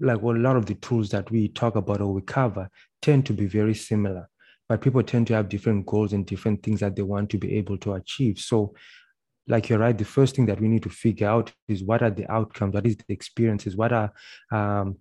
like 0.00 0.22
well, 0.22 0.36
a 0.36 0.38
lot 0.38 0.56
of 0.56 0.66
the 0.66 0.74
tools 0.76 1.10
that 1.10 1.30
we 1.30 1.48
talk 1.48 1.76
about 1.76 2.00
or 2.00 2.12
we 2.14 2.22
cover 2.22 2.70
tend 3.02 3.26
to 3.26 3.32
be 3.32 3.46
very 3.46 3.74
similar, 3.74 4.28
but 4.68 4.80
people 4.80 5.02
tend 5.02 5.26
to 5.26 5.34
have 5.34 5.48
different 5.48 5.84
goals 5.84 6.12
and 6.12 6.24
different 6.24 6.62
things 6.62 6.80
that 6.80 6.94
they 6.96 7.02
want 7.02 7.28
to 7.30 7.38
be 7.38 7.56
able 7.56 7.76
to 7.78 7.94
achieve. 7.94 8.38
So, 8.38 8.74
like 9.48 9.68
you're 9.68 9.80
right, 9.80 9.98
the 9.98 10.04
first 10.04 10.36
thing 10.36 10.46
that 10.46 10.60
we 10.60 10.68
need 10.68 10.84
to 10.84 10.88
figure 10.88 11.28
out 11.28 11.52
is 11.66 11.82
what 11.82 12.02
are 12.02 12.10
the 12.10 12.30
outcomes, 12.32 12.74
what 12.74 12.86
is 12.86 12.96
the 12.96 13.04
experiences, 13.12 13.76
what 13.76 13.92
are 13.92 14.12
um, 14.52 14.98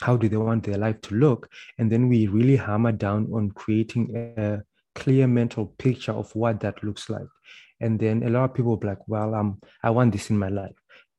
how 0.00 0.16
do 0.16 0.28
they 0.28 0.36
want 0.36 0.64
their 0.64 0.78
life 0.78 1.00
to 1.02 1.14
look, 1.14 1.50
and 1.76 1.92
then 1.92 2.08
we 2.08 2.28
really 2.28 2.56
hammer 2.56 2.92
down 2.92 3.28
on 3.34 3.50
creating 3.50 4.16
a 4.38 4.62
clear 4.94 5.26
mental 5.26 5.66
picture 5.78 6.12
of 6.12 6.34
what 6.34 6.60
that 6.60 6.82
looks 6.82 7.10
like. 7.10 7.28
And 7.80 7.98
then 8.00 8.22
a 8.22 8.30
lot 8.30 8.44
of 8.44 8.54
people 8.54 8.76
be 8.76 8.88
like, 8.88 9.06
well, 9.06 9.34
um, 9.34 9.60
I 9.82 9.90
want 9.90 10.12
this 10.12 10.30
in 10.30 10.38
my 10.38 10.48
life. 10.48 10.74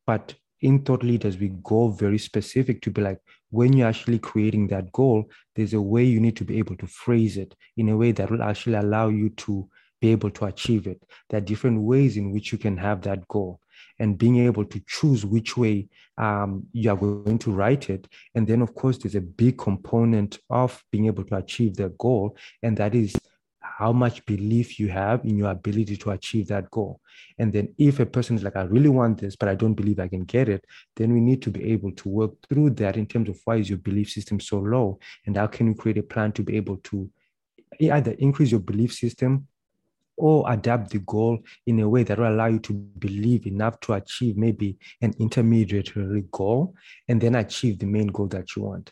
But 0.06 0.34
in 0.62 0.84
thought 0.84 1.04
leaders, 1.04 1.38
we 1.38 1.50
go 1.64 1.90
very 1.90 2.18
specific 2.18 2.82
to 2.82 2.92
be 2.92 3.02
like, 3.02 3.20
when 3.52 3.74
you're 3.74 3.88
actually 3.88 4.20
creating 4.20 4.68
that 4.68 4.92
goal, 4.92 5.30
there's 5.56 5.74
a 5.74 5.82
way 5.82 6.04
you 6.04 6.20
need 6.20 6.36
to 6.38 6.46
be 6.46 6.58
able 6.58 6.76
to 6.78 6.88
phrase 6.88 7.38
it 7.38 7.56
in 7.78 7.90
a 7.90 7.98
way 7.98 8.12
that 8.12 8.30
will 8.30 8.44
actually 8.44 8.76
allow 8.76 9.10
you 9.10 9.30
to 9.30 9.68
be 10.02 10.12
able 10.12 10.30
to 10.32 10.46
achieve 10.46 10.88
it. 10.88 11.02
There 11.30 11.40
are 11.40 11.42
different 11.42 11.82
ways 11.82 12.18
in 12.18 12.32
which 12.32 12.52
you 12.52 12.58
can 12.58 12.78
have 12.78 13.02
that 13.02 13.28
goal 13.28 13.60
and 14.00 14.18
being 14.18 14.46
able 14.46 14.66
to 14.66 14.82
choose 14.88 15.26
which 15.26 15.58
way 15.58 15.88
um, 16.18 16.66
you 16.72 16.90
are 16.90 16.96
going 16.96 17.38
to 17.40 17.52
write 17.52 17.90
it. 17.90 18.08
And 18.36 18.48
then, 18.48 18.62
of 18.62 18.74
course, 18.74 18.98
there's 18.98 19.16
a 19.16 19.22
big 19.22 19.58
component 19.58 20.40
of 20.50 20.84
being 20.92 21.08
able 21.08 21.24
to 21.26 21.36
achieve 21.36 21.76
the 21.76 21.90
goal, 21.90 22.38
and 22.64 22.78
that 22.78 22.96
is 22.96 23.14
how 23.80 23.94
much 23.94 24.26
belief 24.26 24.78
you 24.78 24.90
have 24.90 25.24
in 25.24 25.38
your 25.38 25.52
ability 25.52 25.96
to 25.96 26.12
achieve 26.12 26.48
that 26.50 26.70
goal. 26.70 27.00
And 27.38 27.54
then 27.54 27.74
if 27.78 28.02
a 28.02 28.06
person 28.06 28.36
is 28.36 28.44
like, 28.44 28.58
I 28.58 28.64
really 28.64 28.90
want 28.90 29.22
this, 29.22 29.38
but 29.38 29.48
I 29.48 29.56
don't 29.56 29.74
believe 29.74 30.02
I 30.02 30.10
can 30.10 30.26
get 30.26 30.50
it, 30.50 30.66
then 30.98 31.14
we 31.14 31.22
need 31.22 31.42
to 31.44 31.50
be 31.50 31.64
able 31.72 31.94
to 31.94 32.10
work 32.10 32.32
through 32.50 32.72
that 32.72 32.98
in 32.98 33.06
terms 33.06 33.30
of 33.30 33.40
why 33.46 33.56
is 33.56 33.70
your 33.70 33.78
belief 33.78 34.10
system 34.10 34.42
so 34.42 34.60
low? 34.60 35.00
And 35.26 35.38
how 35.38 35.48
can 35.48 35.68
you 35.68 35.76
create 35.76 35.98
a 35.98 36.04
plan 36.04 36.34
to 36.34 36.44
be 36.44 36.58
able 36.58 36.76
to 36.90 37.10
either 37.80 38.12
increase 38.20 38.52
your 38.52 38.60
belief 38.60 38.94
system 38.94 39.48
or 40.18 40.52
adapt 40.52 40.90
the 40.90 41.00
goal 41.00 41.40
in 41.66 41.80
a 41.80 41.88
way 41.88 42.04
that 42.04 42.20
will 42.20 42.28
allow 42.28 42.48
you 42.48 42.60
to 42.60 42.74
believe 42.74 43.48
enough 43.48 43.80
to 43.80 43.94
achieve 43.94 44.36
maybe 44.36 44.78
an 45.02 45.14
intermediate 45.20 45.94
goal 46.32 46.76
and 47.08 47.22
then 47.22 47.36
achieve 47.36 47.80
the 47.80 47.86
main 47.86 48.08
goal 48.08 48.28
that 48.28 48.58
you 48.58 48.64
want. 48.64 48.92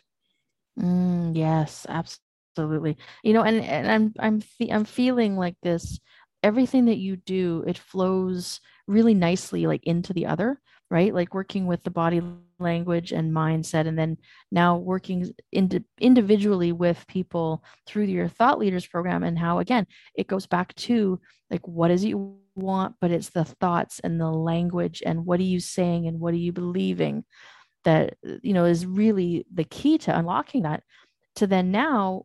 Mm, 0.80 1.36
yes, 1.36 1.84
absolutely 1.90 2.27
absolutely 2.58 2.96
you 3.22 3.32
know 3.32 3.42
and, 3.42 3.62
and 3.64 3.90
i'm 3.90 4.12
i'm 4.18 4.40
fe- 4.40 4.70
i'm 4.70 4.84
feeling 4.84 5.36
like 5.36 5.56
this 5.62 6.00
everything 6.42 6.86
that 6.86 6.98
you 6.98 7.16
do 7.16 7.64
it 7.66 7.78
flows 7.78 8.60
really 8.86 9.14
nicely 9.14 9.66
like 9.66 9.84
into 9.84 10.12
the 10.12 10.26
other 10.26 10.60
right? 10.90 11.12
Like 11.12 11.34
working 11.34 11.66
with 11.66 11.82
the 11.82 11.90
body 11.90 12.22
language 12.58 13.12
and 13.12 13.32
mindset, 13.32 13.86
and 13.86 13.98
then 13.98 14.16
now 14.50 14.76
working 14.76 15.30
ind- 15.52 15.84
individually 16.00 16.72
with 16.72 17.06
people 17.06 17.62
through 17.86 18.04
your 18.04 18.28
thought 18.28 18.58
leaders 18.58 18.86
program, 18.86 19.22
and 19.22 19.38
how 19.38 19.58
again 19.58 19.86
it 20.14 20.26
goes 20.26 20.46
back 20.46 20.74
to 20.76 21.20
like 21.50 21.66
what 21.66 21.90
is 21.90 22.04
it 22.04 22.08
you 22.08 22.38
want, 22.54 22.96
but 23.00 23.10
it's 23.10 23.30
the 23.30 23.44
thoughts 23.44 24.00
and 24.02 24.20
the 24.20 24.30
language 24.30 25.02
and 25.04 25.26
what 25.26 25.40
are 25.40 25.44
you 25.44 25.60
saying 25.60 26.06
and 26.06 26.18
what 26.20 26.34
are 26.34 26.38
you 26.38 26.52
believing 26.52 27.24
that 27.84 28.16
you 28.42 28.52
know 28.52 28.64
is 28.64 28.86
really 28.86 29.46
the 29.52 29.64
key 29.64 29.98
to 29.98 30.16
unlocking 30.16 30.62
that. 30.62 30.82
To 31.36 31.46
then 31.46 31.70
now, 31.70 32.24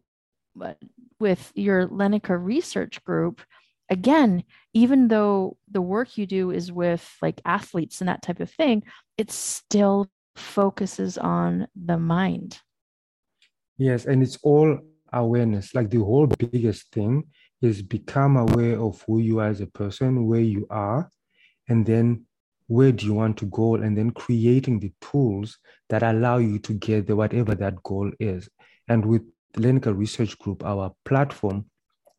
with 1.19 1.51
your 1.55 1.87
Lenica 1.87 2.37
research 2.41 3.03
group 3.03 3.41
again, 3.89 4.43
even 4.73 5.07
though 5.07 5.57
the 5.69 5.81
work 5.81 6.17
you 6.17 6.25
do 6.25 6.51
is 6.51 6.71
with 6.71 7.17
like 7.21 7.41
athletes 7.45 8.01
and 8.01 8.07
that 8.07 8.21
type 8.21 8.39
of 8.39 8.49
thing, 8.49 8.83
it 9.17 9.31
still 9.31 10.09
focuses 10.35 11.17
on 11.17 11.67
the 11.75 11.97
mind. 11.97 12.59
Yes, 13.77 14.05
and 14.05 14.23
it's 14.23 14.37
all 14.43 14.79
awareness. 15.11 15.75
Like 15.75 15.89
the 15.89 15.99
whole 15.99 16.27
biggest 16.27 16.91
thing 16.91 17.23
is 17.61 17.81
become 17.81 18.37
aware 18.37 18.79
of 18.79 19.03
who 19.07 19.19
you 19.19 19.39
are 19.39 19.47
as 19.47 19.61
a 19.61 19.67
person, 19.67 20.25
where 20.27 20.41
you 20.41 20.67
are, 20.69 21.09
and 21.69 21.85
then 21.85 22.25
where 22.67 22.91
do 22.91 23.05
you 23.05 23.13
want 23.13 23.37
to 23.37 23.45
go, 23.45 23.75
and 23.75 23.97
then 23.97 24.11
creating 24.11 24.79
the 24.79 24.91
tools 25.01 25.57
that 25.89 26.03
allow 26.03 26.37
you 26.37 26.59
to 26.59 26.73
get 26.73 27.07
the 27.07 27.15
whatever 27.15 27.55
that 27.55 27.81
goal 27.83 28.11
is. 28.19 28.49
And 28.87 29.05
with 29.05 29.23
the 29.53 29.61
Lenica 29.61 29.95
Research 29.95 30.37
Group, 30.39 30.63
our 30.63 30.93
platform 31.05 31.65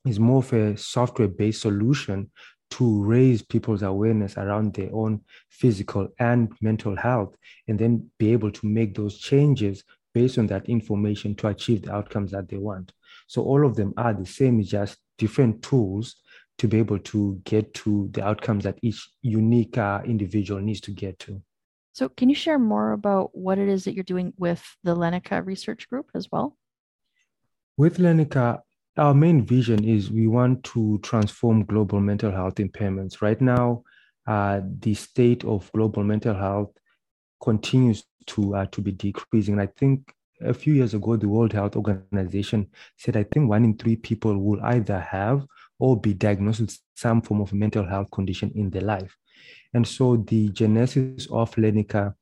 is 0.07 0.21
more 0.21 0.39
of 0.39 0.53
a 0.53 0.77
software 0.77 1.29
based 1.29 1.63
solution 1.63 2.31
to 2.71 3.05
raise 3.05 3.43
people's 3.43 3.83
awareness 3.83 4.37
around 4.37 4.75
their 4.75 4.93
own 4.93 5.21
physical 5.51 6.09
and 6.19 6.53
mental 6.61 6.97
health, 6.97 7.37
and 7.69 7.79
then 7.79 8.11
be 8.19 8.33
able 8.33 8.51
to 8.51 8.67
make 8.67 8.95
those 8.95 9.19
changes 9.19 9.85
based 10.13 10.39
on 10.39 10.47
that 10.47 10.69
information 10.69 11.35
to 11.35 11.49
achieve 11.49 11.83
the 11.83 11.93
outcomes 11.93 12.31
that 12.31 12.49
they 12.49 12.57
want. 12.57 12.93
So 13.27 13.43
all 13.43 13.67
of 13.67 13.77
them 13.77 13.95
are 13.97 14.13
the 14.13 14.27
same, 14.27 14.63
just 14.63 14.99
different 15.19 15.63
tools 15.63 16.17
to 16.59 16.69
be 16.69 16.79
able 16.79 16.99
to 17.01 17.41
get 17.45 17.75
to 17.75 18.09
the 18.13 18.25
outcomes 18.25 18.65
that 18.65 18.79
each 18.83 19.09
unique 19.23 19.77
uh, 19.77 20.01
individual 20.05 20.61
needs 20.61 20.81
to 20.83 20.93
get 20.93 21.19
to. 21.21 21.43
So, 21.93 22.09
can 22.09 22.29
you 22.29 22.35
share 22.35 22.59
more 22.59 22.93
about 22.93 23.37
what 23.37 23.59
it 23.59 23.69
is 23.69 23.85
that 23.85 23.95
you're 23.95 24.03
doing 24.03 24.33
with 24.37 24.63
the 24.83 24.97
Lenica 24.97 25.45
Research 25.45 25.89
Group 25.89 26.11
as 26.15 26.31
well? 26.31 26.57
With 27.77 27.99
Lenica, 27.99 28.61
our 28.97 29.15
main 29.15 29.45
vision 29.45 29.83
is 29.83 30.09
we 30.09 30.29
want 30.29 30.63
to 30.65 30.99
transform 31.03 31.65
global 31.65 32.01
mental 32.01 32.31
health 32.31 32.57
impairments. 32.57 33.21
Right 33.21 33.41
now, 33.41 33.83
uh, 34.29 34.61
the 34.79 34.95
state 34.95 35.45
of 35.45 35.73
global 35.73 36.05
mental 36.05 36.35
health 36.35 36.71
continues 37.43 38.05
to 38.27 38.55
uh, 38.55 38.67
to 38.67 38.81
be 38.81 38.93
decreasing. 38.93 39.55
And 39.55 39.61
I 39.61 39.67
think 39.77 40.15
a 40.41 40.55
few 40.55 40.73
years 40.75 40.95
ago, 40.95 41.17
the 41.17 41.29
World 41.29 41.53
Health 41.53 41.75
Organization 41.75 42.69
said 42.97 43.17
I 43.17 43.25
think 43.25 43.49
one 43.49 43.65
in 43.65 43.77
three 43.77 43.97
people 43.97 44.39
will 44.39 44.63
either 44.63 45.01
have 45.01 45.45
or 45.81 46.01
be 46.01 46.15
diagnosed 46.15 46.61
with 46.61 46.79
some 46.95 47.23
form 47.23 47.41
of 47.41 47.53
mental 47.53 47.85
health 47.85 48.09
condition 48.13 48.53
in 48.55 48.71
their 48.71 48.83
life. 48.83 49.17
And 49.73 49.85
so 49.85 50.17
the 50.17 50.49
genesis 50.51 51.27
of 51.33 51.53
Lenica 51.57 52.15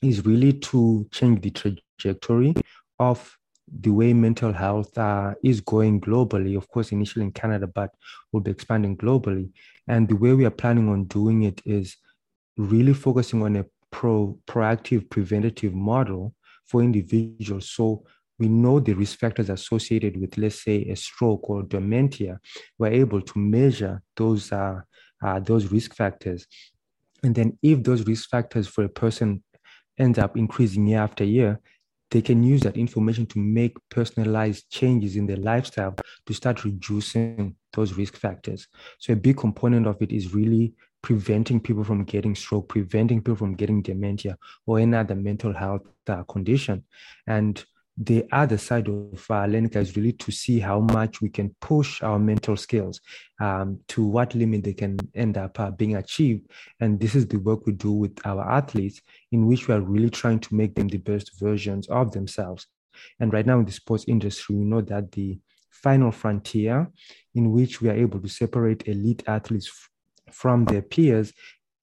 is 0.00 0.24
really 0.24 0.54
to 0.54 1.06
change 1.12 1.42
the 1.42 1.50
trajectory 1.50 2.54
of 2.98 3.36
the 3.80 3.90
way 3.90 4.12
mental 4.12 4.52
health 4.52 4.96
uh, 4.96 5.34
is 5.42 5.60
going 5.60 6.00
globally, 6.00 6.56
of 6.56 6.68
course, 6.68 6.92
initially 6.92 7.24
in 7.24 7.32
Canada, 7.32 7.66
but 7.66 7.90
will 8.32 8.40
be 8.40 8.50
expanding 8.50 8.96
globally. 8.96 9.50
And 9.88 10.08
the 10.08 10.16
way 10.16 10.32
we 10.32 10.44
are 10.44 10.50
planning 10.50 10.88
on 10.88 11.04
doing 11.04 11.42
it 11.42 11.60
is 11.64 11.96
really 12.56 12.94
focusing 12.94 13.42
on 13.42 13.56
a 13.56 13.64
pro, 13.90 14.38
proactive 14.46 15.10
preventative 15.10 15.74
model 15.74 16.34
for 16.66 16.82
individuals. 16.82 17.70
So 17.70 18.04
we 18.38 18.48
know 18.48 18.80
the 18.80 18.94
risk 18.94 19.18
factors 19.18 19.50
associated 19.50 20.20
with, 20.20 20.36
let's 20.38 20.62
say, 20.62 20.84
a 20.84 20.96
stroke 20.96 21.48
or 21.48 21.62
dementia. 21.62 22.40
We're 22.78 22.92
able 22.92 23.22
to 23.22 23.38
measure 23.38 24.02
those, 24.16 24.52
uh, 24.52 24.80
uh, 25.22 25.40
those 25.40 25.70
risk 25.70 25.94
factors. 25.94 26.46
And 27.22 27.34
then 27.34 27.58
if 27.62 27.82
those 27.82 28.06
risk 28.06 28.30
factors 28.30 28.66
for 28.66 28.84
a 28.84 28.88
person 28.88 29.42
ends 29.98 30.18
up 30.18 30.36
increasing 30.36 30.86
year 30.86 31.00
after 31.00 31.24
year, 31.24 31.60
they 32.10 32.22
can 32.22 32.42
use 32.42 32.60
that 32.62 32.76
information 32.76 33.26
to 33.26 33.38
make 33.38 33.76
personalized 33.88 34.70
changes 34.70 35.16
in 35.16 35.26
their 35.26 35.36
lifestyle 35.36 35.96
to 36.26 36.34
start 36.34 36.64
reducing 36.64 37.56
those 37.72 37.94
risk 37.94 38.16
factors. 38.16 38.68
So 38.98 39.12
a 39.12 39.16
big 39.16 39.36
component 39.36 39.86
of 39.86 40.00
it 40.00 40.12
is 40.12 40.34
really 40.34 40.74
preventing 41.02 41.60
people 41.60 41.84
from 41.84 42.04
getting 42.04 42.34
stroke, 42.34 42.68
preventing 42.68 43.20
people 43.20 43.36
from 43.36 43.54
getting 43.54 43.82
dementia 43.82 44.38
or 44.66 44.78
any 44.78 44.96
other 44.96 45.14
mental 45.14 45.52
health 45.52 45.82
uh, 46.08 46.22
condition. 46.24 46.84
And 47.26 47.62
the 47.96 48.24
other 48.32 48.58
side 48.58 48.88
of 48.88 49.24
uh, 49.30 49.46
Lenica 49.46 49.76
is 49.76 49.96
really 49.96 50.12
to 50.12 50.32
see 50.32 50.58
how 50.58 50.80
much 50.80 51.20
we 51.20 51.28
can 51.28 51.54
push 51.60 52.02
our 52.02 52.18
mental 52.18 52.56
skills 52.56 53.00
um, 53.40 53.78
to 53.88 54.04
what 54.04 54.34
limit 54.34 54.64
they 54.64 54.72
can 54.72 54.98
end 55.14 55.38
up 55.38 55.58
uh, 55.60 55.70
being 55.70 55.96
achieved. 55.96 56.50
And 56.80 56.98
this 56.98 57.14
is 57.14 57.26
the 57.28 57.38
work 57.38 57.66
we 57.66 57.72
do 57.72 57.92
with 57.92 58.18
our 58.24 58.50
athletes, 58.50 59.00
in 59.30 59.46
which 59.46 59.68
we 59.68 59.74
are 59.74 59.80
really 59.80 60.10
trying 60.10 60.40
to 60.40 60.54
make 60.54 60.74
them 60.74 60.88
the 60.88 60.98
best 60.98 61.38
versions 61.38 61.86
of 61.88 62.10
themselves. 62.10 62.66
And 63.20 63.32
right 63.32 63.46
now 63.46 63.60
in 63.60 63.64
the 63.64 63.72
sports 63.72 64.06
industry, 64.08 64.56
we 64.56 64.64
know 64.64 64.80
that 64.82 65.12
the 65.12 65.38
final 65.70 66.10
frontier 66.10 66.90
in 67.34 67.52
which 67.52 67.80
we 67.80 67.88
are 67.90 67.94
able 67.94 68.20
to 68.20 68.28
separate 68.28 68.88
elite 68.88 69.22
athletes 69.26 69.68
f- 69.68 70.34
from 70.34 70.64
their 70.64 70.82
peers 70.82 71.32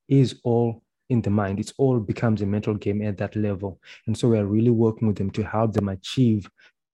is 0.07 0.41
all 0.43 0.83
in 1.11 1.21
the 1.21 1.29
mind. 1.29 1.59
It's 1.59 1.73
all 1.77 1.99
becomes 1.99 2.41
a 2.41 2.45
mental 2.45 2.73
game 2.73 3.01
at 3.01 3.17
that 3.17 3.35
level. 3.35 3.79
And 4.07 4.17
so 4.17 4.29
we're 4.29 4.45
really 4.45 4.71
working 4.71 5.07
with 5.07 5.17
them 5.17 5.29
to 5.31 5.43
help 5.43 5.73
them 5.73 5.89
achieve 5.89 6.49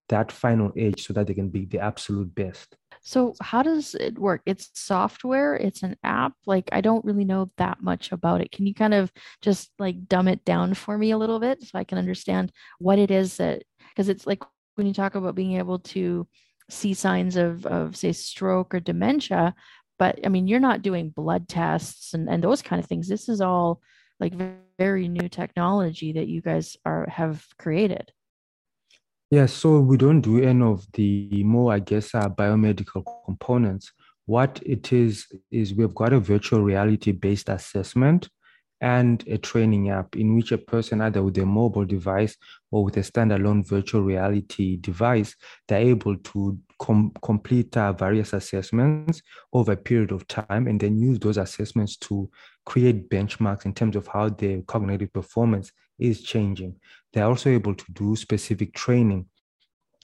that 0.10 0.32
final 0.32 0.72
edge 0.76 1.06
so 1.06 1.14
that 1.14 1.28
they 1.28 1.34
can 1.34 1.50
be 1.50 1.66
the 1.66 1.80
absolute 1.80 2.34
best. 2.34 2.76
So 3.02 3.36
how 3.42 3.62
does 3.62 3.96
it 3.96 4.18
work? 4.18 4.42
It's 4.46 4.70
software, 4.74 5.56
it's 5.56 5.84
an 5.84 5.96
app. 6.04 6.34
Like 6.46 6.68
I 6.72 6.82
don't 6.82 7.06
really 7.06 7.26
know 7.26 7.52
that 7.58 7.82
much 7.82 8.12
about 8.12 8.42
it. 8.42 8.52
Can 8.52 8.66
you 8.66 8.74
kind 8.74 8.94
of 8.94 9.12
just 9.42 9.70
like 9.80 10.08
dumb 10.08 10.28
it 10.28 10.44
down 10.44 10.74
for 10.74 10.98
me 10.98 11.12
a 11.12 11.18
little 11.18 11.40
bit 11.40 11.62
so 11.62 11.78
I 11.78 11.84
can 11.84 11.98
understand 11.98 12.52
what 12.80 13.00
it 13.00 13.12
is 13.12 13.38
that 13.38 13.64
because 13.90 14.10
it's 14.10 14.26
like 14.26 14.44
when 14.76 14.88
you 14.88 14.94
talk 14.94 15.16
about 15.16 15.36
being 15.36 15.58
able 15.58 15.80
to 15.80 16.28
see 16.70 16.94
signs 16.94 17.36
of 17.38 17.66
of 17.66 17.96
say 17.96 18.12
stroke 18.12 18.74
or 18.74 18.80
dementia, 18.80 19.54
but 20.00 20.20
I 20.26 20.30
mean 20.30 20.48
you're 20.48 20.60
not 20.60 20.82
doing 20.82 21.10
blood 21.10 21.48
tests 21.48 22.14
and, 22.14 22.28
and 22.28 22.44
those 22.44 22.62
kind 22.62 22.82
of 22.82 22.88
things. 22.88 23.08
This 23.08 23.30
is 23.30 23.42
all 23.42 23.82
like 24.20 24.34
very 24.78 25.08
new 25.08 25.30
technology 25.30 26.14
that 26.14 26.28
you 26.28 26.42
guys 26.42 26.78
are 26.86 27.08
have 27.10 27.46
created. 27.58 28.12
Yeah, 29.30 29.46
so 29.46 29.80
we 29.82 29.98
don't 29.98 30.22
do 30.22 30.42
any 30.42 30.64
of 30.64 30.86
the 30.94 31.44
more, 31.44 31.74
I 31.74 31.80
guess, 31.80 32.16
uh, 32.16 32.30
biomedical 32.30 33.04
components. 33.26 33.92
What 34.26 34.62
it 34.66 34.94
is, 34.94 35.28
is 35.52 35.74
we've 35.74 35.94
got 35.96 36.14
a 36.14 36.20
virtual 36.20 36.62
reality 36.62 37.12
based 37.12 37.50
assessment 37.50 38.30
and 38.82 39.28
a 39.28 39.38
training 39.38 39.90
app 39.90 40.16
in 40.16 40.36
which 40.36 40.52
a 40.52 40.58
person, 40.58 41.02
either 41.02 41.24
with 41.24 41.38
a 41.38 41.46
mobile 41.46 41.86
device 41.86 42.36
or 42.72 42.84
with 42.84 42.98
a 42.98 43.02
standalone 43.02 43.66
virtual 43.66 44.02
reality 44.02 44.78
device, 44.78 45.36
they're 45.68 45.80
able 45.80 46.16
to 46.18 46.58
com- 46.80 47.12
complete 47.24 47.76
uh, 47.76 47.94
various 47.94 48.34
assessments 48.34 49.22
over 49.54 49.72
a 49.72 49.78
period 49.78 50.12
of 50.12 50.28
time 50.28 50.68
and 50.68 50.80
then 50.80 50.98
use 50.98 51.20
those 51.20 51.38
assessments 51.38 51.98
to 51.98 52.30
create 52.66 53.10
benchmarks 53.10 53.66
in 53.66 53.74
terms 53.74 53.96
of 53.96 54.08
how 54.08 54.30
their 54.30 54.62
cognitive 54.64 55.12
performance 55.12 55.72
is 55.98 56.22
changing. 56.22 56.76
They're 57.14 57.26
also 57.26 57.50
able 57.50 57.74
to 57.74 57.86
do 57.94 58.16
specific 58.16 58.74
training 58.74 59.26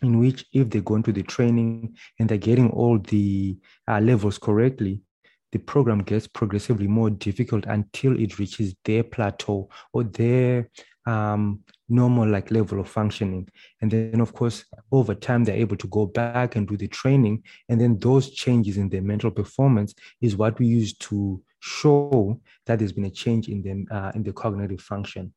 in 0.01 0.19
which 0.19 0.45
if 0.51 0.69
they 0.69 0.81
go 0.81 0.95
into 0.95 1.11
the 1.11 1.23
training 1.23 1.95
and 2.19 2.27
they're 2.27 2.37
getting 2.37 2.69
all 2.71 2.99
the 2.99 3.57
uh, 3.87 3.99
levels 3.99 4.37
correctly, 4.37 5.01
the 5.53 5.59
program 5.59 5.99
gets 5.99 6.25
progressively 6.25 6.87
more 6.87 7.11
difficult 7.11 7.65
until 7.67 8.19
it 8.19 8.39
reaches 8.39 8.73
their 8.85 9.03
plateau 9.03 9.69
or 9.93 10.03
their 10.03 10.67
um, 11.05 11.59
normal 11.87 12.27
like 12.27 12.49
level 12.49 12.79
of 12.79 12.89
functioning. 12.89 13.47
And 13.79 13.91
then 13.91 14.19
of 14.19 14.33
course 14.33 14.65
over 14.91 15.13
time 15.13 15.43
they're 15.43 15.55
able 15.55 15.77
to 15.77 15.87
go 15.89 16.07
back 16.07 16.55
and 16.55 16.67
do 16.67 16.75
the 16.75 16.87
training. 16.87 17.43
And 17.69 17.79
then 17.79 17.99
those 17.99 18.31
changes 18.31 18.77
in 18.77 18.89
their 18.89 19.03
mental 19.03 19.29
performance 19.29 19.93
is 20.21 20.35
what 20.35 20.57
we 20.57 20.65
use 20.65 20.97
to 20.97 21.39
show 21.59 22.41
that 22.65 22.79
there's 22.79 22.93
been 22.93 23.05
a 23.05 23.11
change 23.11 23.47
in 23.47 23.61
them 23.61 23.85
uh, 23.91 24.11
in 24.15 24.23
the 24.23 24.33
cognitive 24.33 24.81
function. 24.81 25.33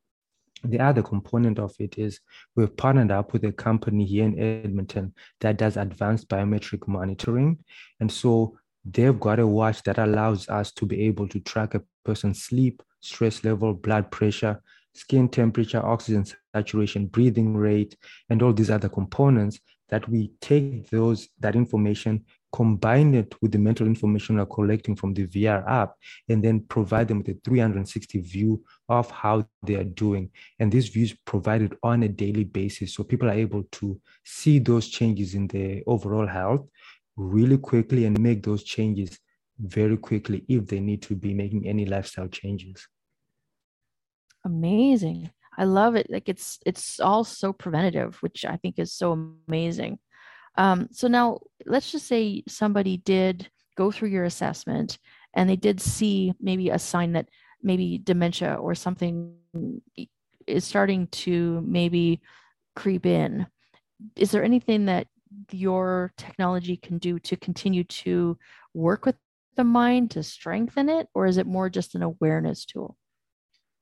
The 0.64 0.80
other 0.80 1.02
component 1.02 1.58
of 1.58 1.74
it 1.78 1.98
is 1.98 2.20
we've 2.54 2.74
partnered 2.74 3.10
up 3.10 3.34
with 3.34 3.44
a 3.44 3.52
company 3.52 4.06
here 4.06 4.24
in 4.24 4.38
edmonton 4.38 5.12
that 5.40 5.58
does 5.58 5.76
advanced 5.76 6.26
biometric 6.28 6.88
monitoring. 6.88 7.58
And 8.00 8.10
so 8.10 8.56
they've 8.90 9.18
got 9.18 9.38
a 9.38 9.46
watch 9.46 9.82
that 9.82 9.98
allows 9.98 10.48
us 10.48 10.70
to 10.72 10.86
be 10.86 11.02
able 11.02 11.28
to 11.28 11.40
track 11.40 11.74
a 11.74 11.82
person's 12.04 12.42
sleep 12.42 12.82
stress 13.00 13.44
level 13.44 13.74
blood 13.74 14.10
pressure 14.10 14.60
skin 14.96 15.28
temperature, 15.28 15.84
oxygen 15.84 16.24
saturation, 16.54 17.06
breathing 17.06 17.54
rate, 17.54 17.96
and 18.30 18.42
all 18.42 18.52
these 18.52 18.70
other 18.70 18.88
components 18.88 19.60
that 19.88 20.08
we 20.08 20.32
take 20.40 20.88
those 20.90 21.28
that 21.38 21.54
information, 21.54 22.24
combine 22.52 23.14
it 23.14 23.34
with 23.40 23.52
the 23.52 23.58
mental 23.58 23.86
information 23.86 24.36
we're 24.36 24.46
collecting 24.46 24.96
from 24.96 25.14
the 25.14 25.26
VR 25.26 25.68
app, 25.68 25.94
and 26.28 26.42
then 26.42 26.60
provide 26.60 27.06
them 27.06 27.18
with 27.18 27.28
a 27.28 27.38
360 27.44 28.20
view 28.20 28.64
of 28.88 29.08
how 29.10 29.46
they 29.62 29.74
are 29.74 29.84
doing. 29.84 30.30
And 30.58 30.72
these 30.72 30.88
views 30.88 31.14
provided 31.24 31.76
on 31.82 32.02
a 32.02 32.08
daily 32.08 32.44
basis. 32.44 32.94
So 32.94 33.04
people 33.04 33.28
are 33.28 33.34
able 33.34 33.64
to 33.72 34.00
see 34.24 34.58
those 34.58 34.88
changes 34.88 35.34
in 35.34 35.46
their 35.46 35.82
overall 35.86 36.26
health 36.26 36.66
really 37.16 37.58
quickly 37.58 38.04
and 38.04 38.18
make 38.20 38.42
those 38.42 38.62
changes 38.62 39.18
very 39.58 39.96
quickly 39.96 40.44
if 40.48 40.66
they 40.66 40.80
need 40.80 41.02
to 41.02 41.14
be 41.14 41.32
making 41.32 41.66
any 41.66 41.86
lifestyle 41.86 42.28
changes. 42.28 42.86
Amazing. 44.44 45.30
I 45.58 45.64
love 45.64 45.94
it. 45.96 46.10
Like 46.10 46.28
it's 46.28 46.58
it's 46.66 47.00
all 47.00 47.24
so 47.24 47.52
preventative, 47.52 48.16
which 48.22 48.44
I 48.44 48.56
think 48.56 48.78
is 48.78 48.92
so 48.92 49.32
amazing. 49.48 49.98
Um, 50.58 50.88
so 50.92 51.08
now 51.08 51.40
let's 51.64 51.90
just 51.90 52.06
say 52.06 52.42
somebody 52.48 52.98
did 52.98 53.50
go 53.76 53.90
through 53.90 54.08
your 54.08 54.24
assessment 54.24 54.98
and 55.34 55.48
they 55.48 55.56
did 55.56 55.80
see 55.80 56.32
maybe 56.40 56.70
a 56.70 56.78
sign 56.78 57.12
that 57.12 57.28
maybe 57.62 57.98
dementia 57.98 58.54
or 58.54 58.74
something 58.74 59.34
is 60.46 60.64
starting 60.64 61.08
to 61.08 61.62
maybe 61.66 62.20
creep 62.74 63.06
in. 63.06 63.46
Is 64.16 64.30
there 64.30 64.44
anything 64.44 64.86
that 64.86 65.08
your 65.50 66.12
technology 66.16 66.76
can 66.76 66.98
do 66.98 67.18
to 67.20 67.36
continue 67.36 67.84
to 67.84 68.38
work 68.74 69.06
with 69.06 69.16
the 69.56 69.64
mind 69.64 70.10
to 70.12 70.22
strengthen 70.22 70.88
it, 70.88 71.08
or 71.14 71.26
is 71.26 71.38
it 71.38 71.46
more 71.46 71.70
just 71.70 71.94
an 71.94 72.02
awareness 72.02 72.64
tool? 72.64 72.96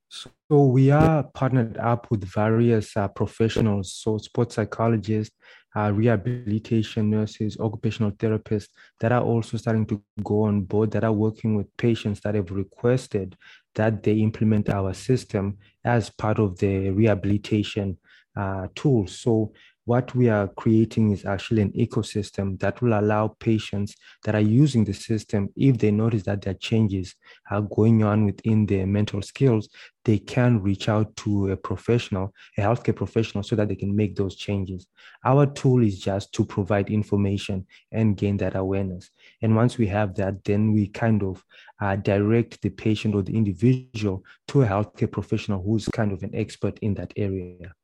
So 0.09 0.31
we 0.49 0.91
are 0.91 1.25
partnered 1.25 1.77
up 1.79 2.09
with 2.11 2.23
various 2.23 2.97
uh, 2.97 3.09
professionals, 3.09 3.93
so 3.93 4.19
sports 4.19 4.55
psychologists, 4.55 5.35
uh, 5.75 5.91
rehabilitation 5.93 7.11
nurses, 7.11 7.59
occupational 7.59 8.13
therapists 8.13 8.69
that 9.01 9.11
are 9.11 9.23
also 9.23 9.57
starting 9.57 9.87
to 9.87 10.01
go 10.23 10.43
on 10.43 10.61
board, 10.61 10.93
that 10.93 11.03
are 11.03 11.13
working 11.13 11.57
with 11.57 11.77
patients 11.77 12.21
that 12.21 12.37
have 12.37 12.53
requested 12.53 13.37
that 13.75 14.05
they 14.05 14.13
implement 14.13 14.69
our 14.69 14.95
system 14.95 15.59
as 15.85 16.11
part 16.11 16.39
of 16.39 16.57
the 16.59 16.91
rehabilitation 16.91 17.99
uh, 18.37 18.69
tool. 18.77 19.09
So 19.09 19.53
what 19.87 20.15
we 20.15 20.31
are 20.31 20.49
creating 20.49 21.11
is 21.11 21.27
actually 21.27 21.61
an 21.61 21.73
ecosystem 21.73 22.59
that 22.61 22.81
will 22.81 22.99
allow 22.99 23.29
patients 23.39 23.95
that 24.25 24.35
are 24.35 24.41
using 24.41 24.85
the 24.85 24.95
system, 24.95 25.49
if 25.57 25.77
they 25.79 25.91
notice 25.91 26.23
that 26.23 26.41
there 26.43 26.53
are 26.53 26.59
changes 26.59 27.15
are 27.51 27.61
going 27.61 28.03
on 28.03 28.25
within 28.25 28.65
their 28.65 28.87
mental 28.87 29.21
skills, 29.21 29.69
they 30.05 30.19
can 30.19 30.63
reach 30.63 30.89
out 30.89 31.15
to 31.17 31.51
a 31.51 31.57
professional, 31.57 32.33
a 32.57 32.63
healthcare 32.63 32.97
professional, 32.97 33.43
so 33.43 33.57
that 33.57 33.69
they 33.69 33.77
can 33.77 33.95
make 33.95 34.17
those 34.17 34.37
changes. 34.37 34.87
Our 35.25 35.47
tool 35.47 35.83
is 35.83 35.99
just 35.99 36.33
to 36.35 36.45
provide 36.45 36.89
information 36.89 37.67
and 37.93 38.17
gain 38.17 38.39
that 38.39 38.57
awareness. 38.57 39.11
And 39.43 39.55
once 39.55 39.77
we 39.77 39.87
have 39.89 40.15
that, 40.17 40.45
then 40.45 40.73
we 40.73 40.89
kind 40.89 41.23
of 41.23 41.45
uh, 41.81 41.97
direct 41.97 42.63
the 42.63 42.71
patient 42.71 43.15
or 43.15 43.23
the 43.23 43.37
individual 43.37 44.25
to 44.49 44.63
a 44.63 44.67
healthcare 44.67 45.11
professional 45.11 45.63
who's 45.63 45.89
kind 45.89 46.13
of 46.13 46.23
an 46.23 46.35
expert 46.35 46.79
in 46.81 46.95
that 46.95 47.13
area. 47.17 47.75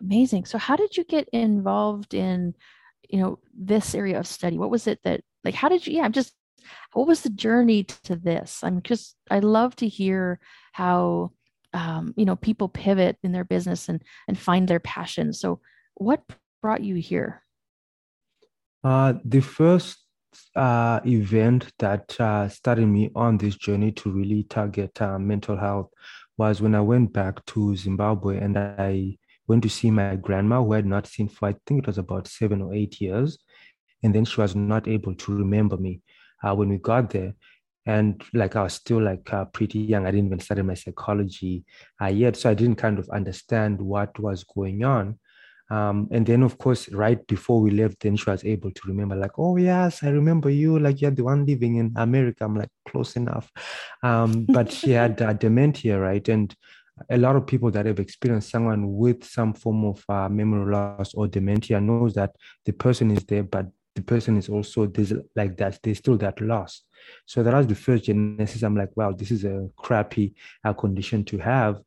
Amazing. 0.00 0.44
So 0.44 0.58
how 0.58 0.76
did 0.76 0.96
you 0.96 1.04
get 1.04 1.28
involved 1.30 2.14
in, 2.14 2.54
you 3.08 3.20
know, 3.20 3.38
this 3.54 3.94
area 3.94 4.18
of 4.18 4.26
study? 4.26 4.58
What 4.58 4.70
was 4.70 4.86
it 4.86 5.00
that 5.04 5.22
like 5.44 5.54
how 5.54 5.68
did 5.68 5.86
you 5.86 5.96
yeah, 5.96 6.04
I'm 6.04 6.12
just 6.12 6.32
what 6.92 7.06
was 7.06 7.22
the 7.22 7.30
journey 7.30 7.84
to 7.84 8.16
this? 8.16 8.60
I'm 8.62 8.82
just 8.82 9.16
I 9.30 9.38
love 9.38 9.76
to 9.76 9.88
hear 9.88 10.40
how 10.72 11.32
um, 11.72 12.14
you 12.16 12.24
know, 12.24 12.36
people 12.36 12.68
pivot 12.68 13.18
in 13.22 13.32
their 13.32 13.44
business 13.44 13.88
and 13.88 14.02
and 14.28 14.38
find 14.38 14.66
their 14.66 14.80
passion. 14.80 15.32
So 15.32 15.60
what 15.94 16.22
brought 16.62 16.82
you 16.82 16.96
here? 16.96 17.42
Uh, 18.82 19.14
the 19.24 19.40
first 19.40 19.98
uh, 20.54 21.00
event 21.06 21.72
that 21.78 22.18
uh, 22.20 22.48
started 22.48 22.86
me 22.86 23.10
on 23.14 23.38
this 23.38 23.56
journey 23.56 23.92
to 23.92 24.10
really 24.10 24.44
target 24.44 25.00
uh, 25.00 25.18
mental 25.18 25.56
health 25.56 25.90
was 26.38 26.60
when 26.60 26.74
I 26.74 26.80
went 26.80 27.12
back 27.12 27.44
to 27.46 27.76
Zimbabwe 27.76 28.38
and 28.38 28.56
I 28.58 29.16
went 29.46 29.62
to 29.62 29.68
see 29.68 29.90
my 29.90 30.16
grandma 30.16 30.62
who 30.62 30.72
I 30.72 30.76
had 30.76 30.86
not 30.86 31.06
seen 31.06 31.28
for 31.28 31.48
I 31.48 31.54
think 31.66 31.80
it 31.82 31.86
was 31.86 31.98
about 31.98 32.28
seven 32.28 32.62
or 32.62 32.74
eight 32.74 33.00
years. 33.00 33.38
And 34.02 34.14
then 34.14 34.24
she 34.24 34.40
was 34.40 34.54
not 34.54 34.88
able 34.88 35.14
to 35.14 35.36
remember 35.36 35.76
me 35.76 36.02
uh, 36.42 36.54
when 36.54 36.68
we 36.68 36.78
got 36.78 37.10
there. 37.10 37.34
And 37.86 38.22
like 38.34 38.56
I 38.56 38.64
was 38.64 38.74
still 38.74 39.00
like 39.00 39.32
uh, 39.32 39.44
pretty 39.46 39.78
young. 39.78 40.06
I 40.06 40.10
didn't 40.10 40.26
even 40.26 40.40
study 40.40 40.62
my 40.62 40.74
psychology 40.74 41.64
uh, 42.02 42.06
yet. 42.06 42.36
So 42.36 42.50
I 42.50 42.54
didn't 42.54 42.76
kind 42.76 42.98
of 42.98 43.08
understand 43.10 43.80
what 43.80 44.18
was 44.18 44.44
going 44.44 44.84
on. 44.84 45.18
Um, 45.68 46.08
and 46.12 46.24
then, 46.24 46.42
of 46.42 46.58
course, 46.58 46.88
right 46.90 47.24
before 47.26 47.60
we 47.60 47.70
left, 47.72 48.00
then 48.00 48.16
she 48.16 48.30
was 48.30 48.44
able 48.44 48.70
to 48.70 48.80
remember, 48.86 49.16
like, 49.16 49.36
oh, 49.36 49.56
yes, 49.56 50.02
I 50.04 50.10
remember 50.10 50.48
you. 50.48 50.78
Like, 50.78 51.00
you're 51.00 51.10
the 51.10 51.24
one 51.24 51.44
living 51.44 51.76
in 51.76 51.92
America. 51.96 52.44
I'm 52.44 52.54
like, 52.54 52.68
close 52.88 53.16
enough. 53.16 53.50
Um, 54.02 54.46
but 54.48 54.70
she 54.70 54.92
had 54.92 55.20
uh, 55.20 55.32
dementia, 55.32 55.98
right? 55.98 56.26
And 56.28 56.54
a 57.10 57.18
lot 57.18 57.36
of 57.36 57.46
people 57.46 57.70
that 57.70 57.86
have 57.86 58.00
experienced 58.00 58.50
someone 58.50 58.96
with 58.96 59.24
some 59.24 59.52
form 59.52 59.84
of 59.84 60.04
uh, 60.08 60.28
memory 60.28 60.72
loss 60.72 61.14
or 61.14 61.28
dementia 61.28 61.80
knows 61.80 62.14
that 62.14 62.34
the 62.64 62.72
person 62.72 63.10
is 63.10 63.24
there, 63.24 63.42
but 63.42 63.66
the 63.94 64.02
person 64.02 64.36
is 64.36 64.48
also 64.48 64.86
there's 64.86 65.12
like 65.34 65.56
that. 65.56 65.78
There's 65.82 65.98
still 65.98 66.16
that 66.18 66.40
loss. 66.40 66.82
So 67.26 67.42
that 67.42 67.54
was 67.54 67.66
the 67.66 67.74
first 67.74 68.04
genesis. 68.04 68.62
I'm 68.62 68.76
like, 68.76 68.90
wow, 68.94 69.12
this 69.12 69.30
is 69.30 69.44
a 69.44 69.68
crappy 69.76 70.34
uh, 70.64 70.72
condition 70.72 71.24
to 71.26 71.38
have, 71.38 71.80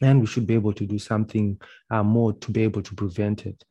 and 0.00 0.20
we 0.20 0.26
should 0.26 0.46
be 0.46 0.54
able 0.54 0.72
to 0.74 0.86
do 0.86 0.98
something 0.98 1.60
uh, 1.90 2.02
more 2.02 2.32
to 2.32 2.50
be 2.50 2.62
able 2.62 2.82
to 2.82 2.94
prevent 2.94 3.46
it. 3.46 3.62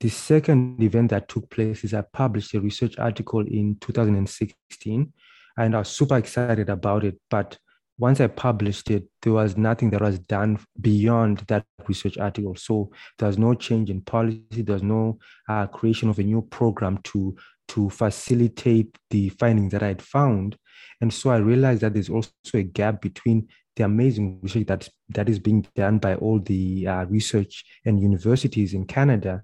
The 0.00 0.10
second 0.10 0.82
event 0.82 1.10
that 1.10 1.28
took 1.28 1.48
place 1.50 1.84
is 1.84 1.94
I 1.94 2.02
published 2.02 2.54
a 2.54 2.60
research 2.60 2.98
article 2.98 3.40
in 3.40 3.76
2016, 3.80 5.12
and 5.58 5.74
I 5.74 5.78
was 5.78 5.88
super 5.88 6.16
excited 6.16 6.68
about 6.68 7.04
it, 7.04 7.18
but 7.30 7.58
once 7.98 8.20
I 8.20 8.26
published 8.26 8.90
it, 8.90 9.04
there 9.22 9.32
was 9.32 9.56
nothing 9.56 9.90
that 9.90 10.02
was 10.02 10.18
done 10.18 10.58
beyond 10.80 11.38
that 11.48 11.64
research 11.88 12.18
article. 12.18 12.54
So 12.54 12.90
there's 13.18 13.38
no 13.38 13.54
change 13.54 13.90
in 13.90 14.02
policy. 14.02 14.62
There's 14.62 14.82
no 14.82 15.18
uh, 15.48 15.66
creation 15.66 16.08
of 16.08 16.18
a 16.18 16.22
new 16.22 16.42
program 16.42 16.98
to 17.04 17.36
to 17.68 17.90
facilitate 17.90 18.96
the 19.10 19.28
findings 19.30 19.72
that 19.72 19.82
I 19.82 19.88
had 19.88 20.02
found. 20.02 20.56
And 21.00 21.12
so 21.12 21.30
I 21.30 21.38
realized 21.38 21.80
that 21.80 21.94
there's 21.94 22.08
also 22.08 22.30
a 22.54 22.62
gap 22.62 23.00
between 23.02 23.48
the 23.74 23.84
amazing 23.84 24.38
research 24.40 24.66
that 24.66 24.88
that 25.08 25.28
is 25.28 25.38
being 25.38 25.66
done 25.74 25.98
by 25.98 26.14
all 26.16 26.38
the 26.38 26.86
uh, 26.86 27.04
research 27.06 27.64
and 27.84 28.00
universities 28.00 28.72
in 28.74 28.86
Canada, 28.86 29.42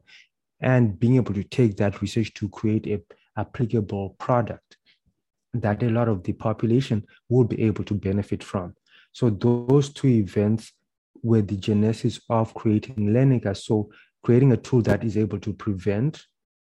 and 0.61 0.99
being 1.01 1.17
able 1.17 1.35
to 1.35 1.45
take 1.45 1.77
that 1.79 2.01
research 2.01 2.33
to 2.35 2.49
create 2.49 2.87
a 2.87 3.01
applicable 3.39 4.11
product 4.19 4.77
that 5.55 5.83
a 5.83 5.89
lot 5.91 6.09
of 6.09 6.23
the 6.23 6.33
population 6.33 7.05
will 7.29 7.45
be 7.45 7.63
able 7.63 7.85
to 7.85 7.95
benefit 7.95 8.43
from. 8.43 8.75
So 9.13 9.31
those 9.31 9.93
two 9.93 10.09
events 10.09 10.73
were 11.23 11.43
the 11.43 11.57
genesis 11.57 12.21
of 12.31 12.55
creating 12.55 12.97
Lenica. 12.97 13.57
So 13.57 13.91
creating 14.23 14.53
a 14.53 14.57
tool 14.57 14.83
that 14.83 15.05
is 15.05 15.17
able 15.17 15.39
to 15.41 15.53
prevent 15.53 16.25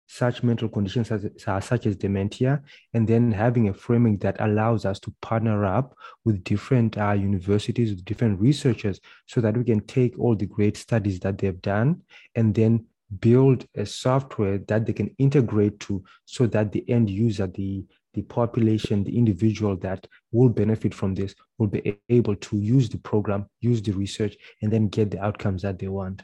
such 0.10 0.42
mental 0.42 0.70
conditions 0.70 1.12
as, 1.12 1.28
such 1.66 1.86
as 1.86 1.98
dementia, 1.98 2.62
and 2.94 3.08
then 3.08 3.30
having 3.32 3.68
a 3.68 3.74
framing 3.74 4.18
that 4.20 4.38
allows 4.40 4.86
us 4.86 5.00
to 5.02 5.14
partner 5.22 5.66
up 5.66 5.96
with 6.24 6.44
different 6.46 6.98
uh, 6.98 7.12
universities, 7.12 7.90
with 7.90 8.06
different 8.06 8.40
researchers, 8.40 9.02
so 9.26 9.42
that 9.42 9.58
we 9.58 9.66
can 9.66 9.82
take 9.82 10.18
all 10.18 10.34
the 10.34 10.46
great 10.46 10.78
studies 10.78 11.20
that 11.20 11.38
they've 11.38 11.62
done 11.62 12.02
and 12.36 12.56
then 12.56 12.86
build 13.20 13.66
a 13.76 13.86
software 13.86 14.58
that 14.60 14.86
they 14.86 14.94
can 14.94 15.14
integrate 15.18 15.80
to 15.80 16.04
so 16.26 16.48
that 16.48 16.72
the 16.72 16.90
end 16.90 17.10
user, 17.10 17.48
the 17.48 17.86
the 18.18 18.24
population, 18.24 19.04
the 19.04 19.16
individual 19.16 19.78
that 19.78 20.08
will 20.32 20.50
benefit 20.50 20.92
from 20.92 21.14
this 21.14 21.36
will 21.60 21.68
be 21.68 22.00
able 22.10 22.36
to 22.36 22.58
use 22.58 22.90
the 22.90 22.98
program, 22.98 23.46
use 23.62 23.80
the 23.80 23.92
research, 23.92 24.36
and 24.64 24.74
then 24.74 24.88
get 24.88 25.12
the 25.12 25.24
outcomes 25.24 25.62
that 25.62 25.78
they 25.78 25.88
want. 25.88 26.24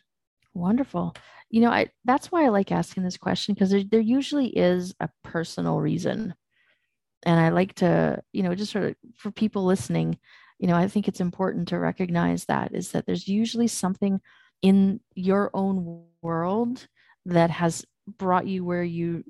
Wonderful. 0.56 1.16
You 1.52 1.62
know, 1.62 1.70
I 1.70 1.90
that's 2.04 2.32
why 2.32 2.46
I 2.46 2.50
like 2.50 2.72
asking 2.72 3.04
this 3.04 3.18
question 3.18 3.54
because 3.54 3.70
there, 3.70 3.84
there 3.84 4.00
usually 4.00 4.48
is 4.48 4.96
a 5.00 5.10
personal 5.24 5.80
reason. 5.80 6.34
And 7.28 7.40
I 7.40 7.50
like 7.50 7.76
to, 7.76 8.24
you 8.32 8.42
know, 8.42 8.56
just 8.56 8.72
sort 8.72 8.86
of 8.86 8.96
for 9.16 9.30
people 9.30 9.64
listening, 9.64 10.18
you 10.58 10.68
know, 10.68 10.76
I 10.76 10.88
think 10.88 11.08
it's 11.08 11.22
important 11.22 11.68
to 11.68 11.78
recognize 11.78 12.46
that 12.46 12.74
is 12.74 12.92
that 12.92 13.06
there's 13.06 13.28
usually 13.28 13.68
something 13.68 14.20
in 14.64 15.00
your 15.14 15.52
own 15.54 16.06
world 16.24 16.88
that 17.28 17.52
has 17.52 17.86
brought 18.08 18.48
you 18.48 18.66
where 18.66 18.84
you 18.84 19.24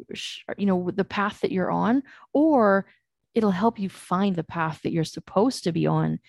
you 0.57 0.65
know 0.65 0.89
the 0.91 1.05
path 1.05 1.41
that 1.41 1.51
you're 1.51 1.71
on 1.71 2.01
or 2.33 2.85
it'll 3.35 3.51
help 3.51 3.79
you 3.79 3.89
find 3.89 4.35
the 4.35 4.43
path 4.43 4.81
that 4.83 4.91
you're 4.91 5.03
supposed 5.03 5.63
to 5.63 5.71
be 5.71 5.87
on. 5.87 6.19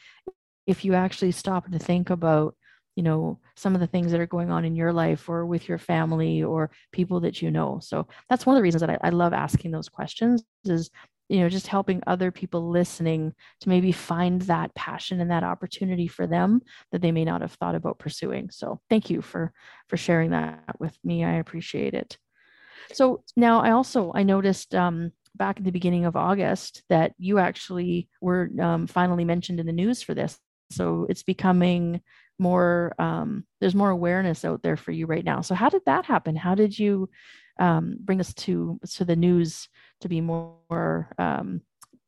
If 0.66 0.84
you 0.84 0.94
actually 0.94 1.32
stop 1.32 1.70
to 1.70 1.78
think 1.78 2.10
about 2.10 2.56
you 2.96 3.02
know 3.02 3.40
some 3.56 3.74
of 3.74 3.80
the 3.80 3.86
things 3.86 4.12
that 4.12 4.20
are 4.20 4.26
going 4.26 4.50
on 4.50 4.64
in 4.64 4.76
your 4.76 4.92
life 4.92 5.28
or 5.28 5.46
with 5.46 5.68
your 5.68 5.78
family 5.78 6.42
or 6.42 6.70
people 6.92 7.20
that 7.20 7.42
you 7.42 7.50
know. 7.50 7.80
So 7.82 8.06
that's 8.28 8.46
one 8.46 8.56
of 8.56 8.58
the 8.58 8.62
reasons 8.62 8.80
that 8.82 8.90
I, 8.90 8.98
I 9.02 9.10
love 9.10 9.32
asking 9.32 9.72
those 9.72 9.88
questions 9.88 10.44
is 10.64 10.90
you 11.28 11.40
know 11.40 11.48
just 11.48 11.66
helping 11.66 12.02
other 12.06 12.30
people 12.30 12.70
listening 12.70 13.32
to 13.60 13.68
maybe 13.68 13.92
find 13.92 14.42
that 14.42 14.74
passion 14.74 15.20
and 15.20 15.30
that 15.30 15.44
opportunity 15.44 16.06
for 16.06 16.26
them 16.26 16.62
that 16.92 17.02
they 17.02 17.12
may 17.12 17.24
not 17.24 17.40
have 17.40 17.52
thought 17.54 17.74
about 17.74 17.98
pursuing. 17.98 18.50
So 18.50 18.80
thank 18.88 19.10
you 19.10 19.22
for 19.22 19.52
for 19.88 19.96
sharing 19.96 20.30
that 20.30 20.76
with 20.78 20.96
me. 21.04 21.24
I 21.24 21.34
appreciate 21.34 21.94
it 21.94 22.16
So 22.92 23.22
now 23.36 23.60
I 23.60 23.70
also 23.70 24.12
I 24.14 24.22
noticed 24.22 24.74
um, 24.74 25.12
back 25.34 25.58
at 25.58 25.64
the 25.64 25.72
beginning 25.72 26.04
of 26.04 26.16
August 26.16 26.82
that 26.88 27.12
you 27.18 27.38
actually 27.38 28.08
were 28.20 28.50
um, 28.60 28.86
finally 28.86 29.24
mentioned 29.24 29.60
in 29.60 29.66
the 29.66 29.72
news 29.72 30.02
for 30.02 30.14
this. 30.14 30.38
So 30.70 31.06
it's 31.08 31.22
becoming 31.22 32.00
more 32.38 32.94
um, 32.98 33.44
there's 33.60 33.74
more 33.74 33.90
awareness 33.90 34.44
out 34.44 34.62
there 34.62 34.76
for 34.76 34.92
you 34.92 35.06
right 35.06 35.24
now. 35.24 35.40
So 35.40 35.54
how 35.54 35.68
did 35.68 35.82
that 35.86 36.06
happen? 36.06 36.36
How 36.36 36.54
did 36.54 36.78
you 36.78 37.08
um, 37.58 37.96
bring 38.00 38.20
us 38.20 38.34
to 38.34 38.80
to 38.94 39.04
the 39.04 39.16
news 39.16 39.68
to 40.00 40.08
be 40.08 40.20
more 40.20 41.12
um, 41.18 41.60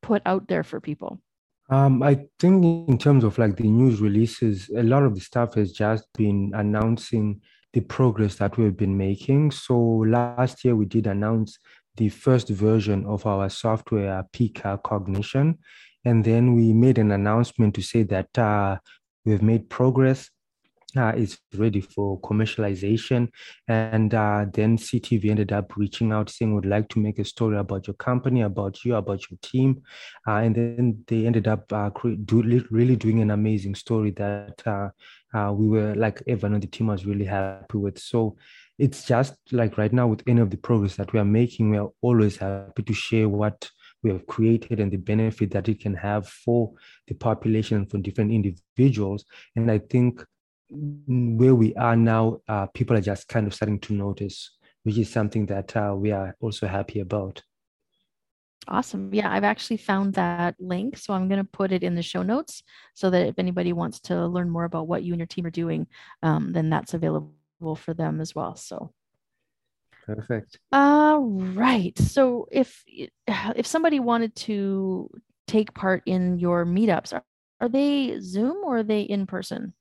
put 0.03 0.23
out 0.27 0.49
there 0.49 0.65
for 0.65 0.81
people? 0.81 1.21
Um, 1.69 2.03
I 2.03 2.27
think 2.39 2.89
in 2.89 2.97
terms 2.97 3.25
of 3.25 3.39
like 3.39 3.57
the 3.57 3.69
news 3.69 4.01
releases, 4.01 4.69
a 4.71 4.83
lot 4.83 5.03
of 5.03 5.15
the 5.15 5.21
stuff 5.21 5.55
has 5.55 5.73
just 5.73 6.07
been 6.15 6.53
announcing 6.55 7.41
the 7.77 7.83
progress 7.83 8.37
that 8.37 8.57
we've 8.57 8.79
been 8.79 8.97
making. 8.97 9.51
So 9.51 9.79
last 9.79 10.65
year 10.65 10.75
we 10.75 10.87
did 10.87 11.07
announce 11.07 11.59
the 11.99 12.09
first 12.09 12.49
version 12.49 13.05
of 13.05 13.27
our 13.27 13.51
software, 13.51 14.25
Peak 14.33 14.62
Cognition, 14.83 15.59
and 16.03 16.25
then 16.25 16.55
we 16.55 16.73
made 16.73 16.97
an 16.97 17.12
announcement 17.12 17.75
to 17.75 17.83
say 17.83 18.03
that 18.05 18.39
uh, 18.39 18.79
we've 19.27 19.43
made 19.43 19.69
progress 19.69 20.31
uh, 20.96 21.12
is 21.16 21.38
ready 21.55 21.81
for 21.81 22.20
commercialization. 22.20 23.29
And 23.68 24.14
uh, 24.14 24.46
then 24.53 24.79
CTV 24.79 25.31
ended 25.31 25.53
up 25.53 25.77
reaching 25.77 26.12
out 26.12 26.31
saying, 26.31 26.55
would 26.55 26.66
like 26.66 26.88
to 26.90 27.01
make 27.01 27.18
a 27.18 27.25
story 27.25 27.59
about 27.59 27.87
your 27.87 27.94
company, 27.94 28.42
about 28.42 28.85
you, 28.85 28.94
about 28.94 29.31
your 29.31 29.38
team. 29.42 29.83
Uh, 30.27 30.37
and 30.37 30.55
then 30.55 31.05
they 31.07 31.27
ended 31.27 31.49
up 31.49 31.72
uh, 31.72 31.90
do, 32.25 32.64
really 32.70 32.96
doing 32.96 33.20
an 33.20 33.31
amazing 33.31 33.75
story 33.75 34.11
that 34.12 34.62
uh, 34.66 34.88
uh, 35.37 35.53
we 35.53 35.68
were 35.68 35.94
like, 35.94 36.22
Evan 36.27 36.55
and 36.55 36.62
the 36.62 36.68
team 36.68 36.87
was 36.87 37.05
really 37.05 37.25
happy 37.25 37.79
with. 37.79 37.99
So 37.99 38.37
it's 38.79 39.05
just 39.05 39.35
like 39.53 39.79
right 39.79 39.92
now 39.92 40.07
with 40.07 40.22
any 40.27 40.40
of 40.40 40.51
the 40.51 40.57
progress 40.57 40.96
that 40.96 41.12
we 41.12 41.18
are 41.18 41.25
making, 41.25 41.70
we 41.70 41.79
are 41.79 41.90
always 42.03 42.37
happy 42.37 42.83
to 42.83 42.92
share 42.94 43.29
what 43.29 43.70
we 44.03 44.11
have 44.11 44.27
created 44.27 44.79
and 44.79 44.92
the 44.92 44.99
benefit 44.99 45.51
that 45.51 45.68
it 45.68 45.81
can 45.81 45.94
have 45.94 46.29
for 46.29 46.72
the 47.09 47.14
population 47.14 47.79
and 47.79 47.90
for 47.90 47.99
different 47.99 48.31
individuals. 48.31 49.25
And 49.57 49.70
I 49.70 49.79
think 49.79 50.25
where 50.69 51.55
we 51.55 51.75
are 51.75 51.97
now, 51.97 52.39
uh, 52.49 52.67
people 52.67 52.97
are 52.97 53.01
just 53.01 53.29
kind 53.29 53.47
of 53.47 53.55
starting 53.55 53.81
to 53.81 53.93
notice, 53.93 54.57
which 54.83 54.99
is 54.99 55.11
something 55.11 55.47
that 55.47 55.77
uh, 55.77 55.95
we 55.97 56.13
are 56.13 56.35
also 56.41 56.67
happy 56.67 57.01
about. 57.01 57.43
Awesome. 58.69 59.15
Yeah, 59.15 59.33
I've 59.33 59.45
actually 59.45 59.77
found 59.77 60.15
that 60.15 60.57
link. 60.59 60.99
So 60.99 61.15
I'm 61.15 61.29
going 61.29 61.39
to 61.39 61.49
put 61.49 61.71
it 61.71 61.85
in 61.85 61.95
the 61.95 62.03
show 62.03 62.23
notes 62.23 62.65
so 62.95 63.11
that 63.11 63.27
if 63.27 63.39
anybody 63.39 63.73
wants 63.73 64.01
to 64.01 64.27
learn 64.27 64.51
more 64.51 64.65
about 64.65 64.89
what 64.89 65.05
you 65.05 65.13
and 65.13 65.21
your 65.21 65.27
team 65.27 65.47
are 65.47 65.51
doing, 65.51 65.87
um, 66.23 66.53
then 66.53 66.69
that's 66.69 66.95
available 66.95 67.31
for 67.77 67.95
them 67.95 68.21
as 68.21 68.35
well. 68.35 68.57
So 68.57 68.93
perfect. 70.05 70.59
All 70.73 71.21
right. 71.21 71.97
So 71.99 72.49
if 72.51 72.83
if 72.89 73.67
somebody 73.67 74.01
wanted 74.01 74.35
to 74.37 75.11
take 75.47 75.73
part 75.73 76.03
in 76.07 76.41
your 76.41 76.67
meetups, 76.67 77.13
are, 77.13 77.23
are 77.61 77.69
they 77.69 78.19
Zoom 78.21 78.65
or 78.65 78.79
are 78.79 78.83
they 78.83 79.03
in 79.03 79.27
person? 79.27 79.75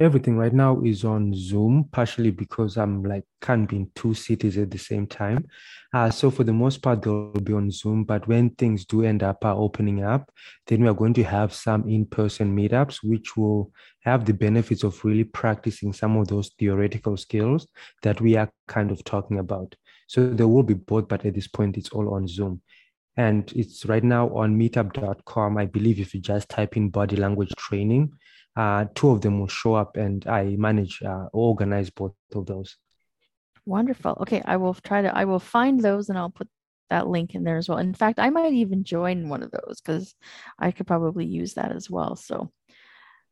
Everything 0.00 0.38
right 0.38 0.52
now 0.52 0.80
is 0.80 1.04
on 1.04 1.34
Zoom, 1.34 1.86
partially 1.92 2.30
because 2.30 2.78
I'm 2.78 3.04
like 3.04 3.24
can't 3.42 3.68
be 3.68 3.76
in 3.76 3.90
two 3.94 4.14
cities 4.14 4.56
at 4.56 4.70
the 4.70 4.78
same 4.78 5.06
time. 5.06 5.46
Uh, 5.92 6.10
so 6.10 6.30
for 6.30 6.42
the 6.42 6.52
most 6.52 6.78
part, 6.78 7.02
they'll 7.02 7.32
be 7.32 7.52
on 7.52 7.70
Zoom. 7.70 8.04
But 8.04 8.26
when 8.26 8.50
things 8.50 8.86
do 8.86 9.02
end 9.04 9.22
up 9.22 9.44
uh, 9.44 9.54
opening 9.54 10.02
up, 10.02 10.32
then 10.66 10.82
we 10.82 10.88
are 10.88 10.94
going 10.94 11.14
to 11.14 11.24
have 11.24 11.52
some 11.52 11.88
in-person 11.88 12.56
meetups, 12.56 12.98
which 13.02 13.36
will 13.36 13.72
have 14.00 14.24
the 14.24 14.32
benefits 14.32 14.84
of 14.84 15.04
really 15.04 15.24
practicing 15.24 15.92
some 15.92 16.16
of 16.16 16.28
those 16.28 16.50
theoretical 16.58 17.16
skills 17.16 17.66
that 18.02 18.20
we 18.20 18.36
are 18.36 18.50
kind 18.68 18.90
of 18.90 19.04
talking 19.04 19.38
about. 19.38 19.74
So 20.06 20.30
there 20.30 20.48
will 20.48 20.62
be 20.62 20.74
both, 20.74 21.08
but 21.08 21.26
at 21.26 21.34
this 21.34 21.46
point, 21.46 21.76
it's 21.76 21.90
all 21.90 22.14
on 22.14 22.26
Zoom. 22.26 22.62
And 23.16 23.52
it's 23.54 23.84
right 23.84 24.02
now 24.02 24.28
on 24.30 24.58
meetup.com. 24.58 25.58
I 25.58 25.66
believe 25.66 26.00
if 26.00 26.14
you 26.14 26.20
just 26.20 26.48
type 26.48 26.76
in 26.76 26.88
body 26.88 27.16
language 27.16 27.52
training, 27.56 28.12
uh, 28.60 28.84
two 28.94 29.10
of 29.10 29.22
them 29.22 29.40
will 29.40 29.48
show 29.48 29.72
up 29.74 29.96
and 29.96 30.26
I 30.26 30.42
manage, 30.58 31.02
uh, 31.02 31.26
organize 31.32 31.88
both 31.88 32.14
of 32.34 32.44
those. 32.44 32.76
Wonderful. 33.64 34.18
Okay, 34.20 34.42
I 34.44 34.58
will 34.58 34.74
try 34.74 35.00
to, 35.00 35.16
I 35.16 35.24
will 35.24 35.40
find 35.40 35.80
those 35.80 36.10
and 36.10 36.18
I'll 36.18 36.36
put 36.40 36.48
that 36.90 37.08
link 37.08 37.34
in 37.34 37.42
there 37.44 37.56
as 37.56 37.68
well. 37.68 37.78
In 37.78 37.94
fact, 37.94 38.18
I 38.18 38.28
might 38.28 38.52
even 38.52 38.84
join 38.84 39.30
one 39.30 39.42
of 39.42 39.50
those 39.50 39.80
because 39.80 40.14
I 40.58 40.72
could 40.72 40.86
probably 40.86 41.24
use 41.24 41.54
that 41.54 41.72
as 41.72 41.88
well. 41.88 42.16
So 42.16 42.50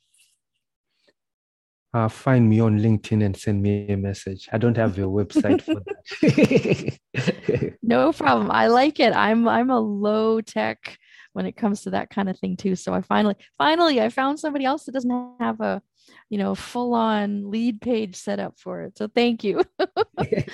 Uh, 1.94 2.08
find 2.08 2.48
me 2.48 2.60
on 2.60 2.78
LinkedIn 2.78 3.24
and 3.24 3.36
send 3.36 3.62
me 3.62 3.88
a 3.90 3.96
message. 3.96 4.48
I 4.52 4.58
don't 4.58 4.76
have 4.76 4.98
a 4.98 5.02
website 5.02 5.60
for 5.60 5.82
that. 5.84 7.78
no 7.82 8.12
problem. 8.12 8.50
I 8.50 8.68
like 8.68 8.98
it. 8.98 9.14
I'm 9.14 9.46
I'm 9.46 9.70
a 9.70 9.80
low 9.80 10.40
tech 10.40 10.98
when 11.34 11.46
it 11.46 11.56
comes 11.56 11.82
to 11.82 11.90
that 11.90 12.10
kind 12.10 12.28
of 12.28 12.38
thing 12.38 12.56
too. 12.56 12.76
So 12.76 12.94
I 12.94 13.02
finally 13.02 13.36
finally 13.58 14.00
I 14.00 14.08
found 14.08 14.40
somebody 14.40 14.64
else 14.64 14.84
that 14.84 14.92
doesn't 14.92 15.34
have 15.38 15.60
a 15.60 15.82
you 16.30 16.38
know 16.38 16.54
full 16.54 16.94
on 16.94 17.50
lead 17.50 17.80
page 17.80 18.16
set 18.16 18.40
up 18.40 18.58
for 18.58 18.82
it. 18.82 18.96
So 18.96 19.08
thank 19.08 19.44
you. 19.44 19.62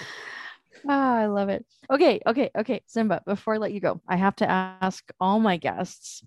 Ah, 0.86 1.16
I 1.16 1.26
love 1.26 1.48
it. 1.48 1.66
Okay, 1.90 2.20
okay, 2.26 2.50
okay. 2.56 2.82
Simba, 2.86 3.20
before 3.26 3.54
I 3.54 3.58
let 3.58 3.72
you 3.72 3.80
go, 3.80 4.00
I 4.08 4.16
have 4.16 4.36
to 4.36 4.48
ask 4.48 5.04
all 5.18 5.40
my 5.40 5.56
guests 5.56 6.22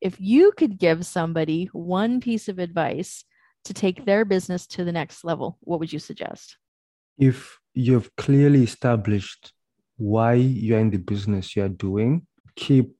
if 0.00 0.20
you 0.20 0.52
could 0.52 0.78
give 0.78 1.04
somebody 1.04 1.66
one 1.72 2.20
piece 2.20 2.48
of 2.48 2.58
advice 2.58 3.24
to 3.64 3.74
take 3.74 4.04
their 4.04 4.24
business 4.24 4.66
to 4.68 4.84
the 4.84 4.92
next 4.92 5.24
level, 5.24 5.58
what 5.60 5.80
would 5.80 5.92
you 5.92 5.98
suggest? 5.98 6.56
If 7.18 7.58
you've 7.74 8.14
clearly 8.16 8.62
established 8.62 9.52
why 9.96 10.34
you're 10.34 10.78
in 10.78 10.90
the 10.90 10.98
business 10.98 11.54
you're 11.54 11.68
doing, 11.68 12.26
keep 12.56 12.96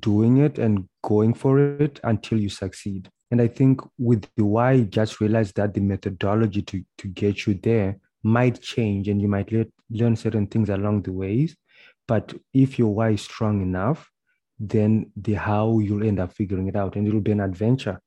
doing 0.00 0.38
it 0.38 0.58
and 0.58 0.88
going 1.02 1.34
for 1.34 1.58
it 1.58 2.00
until 2.04 2.38
you 2.38 2.48
succeed. 2.48 3.10
And 3.30 3.40
I 3.40 3.48
think 3.48 3.80
with 3.98 4.26
the 4.36 4.44
why, 4.44 4.82
just 4.82 5.20
realize 5.20 5.52
that 5.52 5.74
the 5.74 5.80
methodology 5.80 6.62
to, 6.62 6.84
to 6.98 7.08
get 7.08 7.46
you 7.46 7.54
there 7.54 7.98
might 8.22 8.62
change 8.62 9.08
and 9.08 9.20
you 9.20 9.28
might 9.28 9.50
le- 9.50 9.66
learn 9.90 10.16
certain 10.16 10.46
things 10.46 10.68
along 10.68 11.02
the 11.02 11.12
ways. 11.12 11.56
But 12.06 12.34
if 12.52 12.78
your 12.78 12.94
why 12.94 13.10
is 13.10 13.22
strong 13.22 13.60
enough, 13.60 14.10
then 14.58 15.10
the 15.16 15.34
how 15.34 15.80
you'll 15.80 16.06
end 16.06 16.20
up 16.20 16.32
figuring 16.32 16.68
it 16.68 16.76
out 16.76 16.96
and 16.96 17.08
it'll 17.08 17.20
be 17.20 17.32
an 17.32 17.40
adventure 17.40 18.00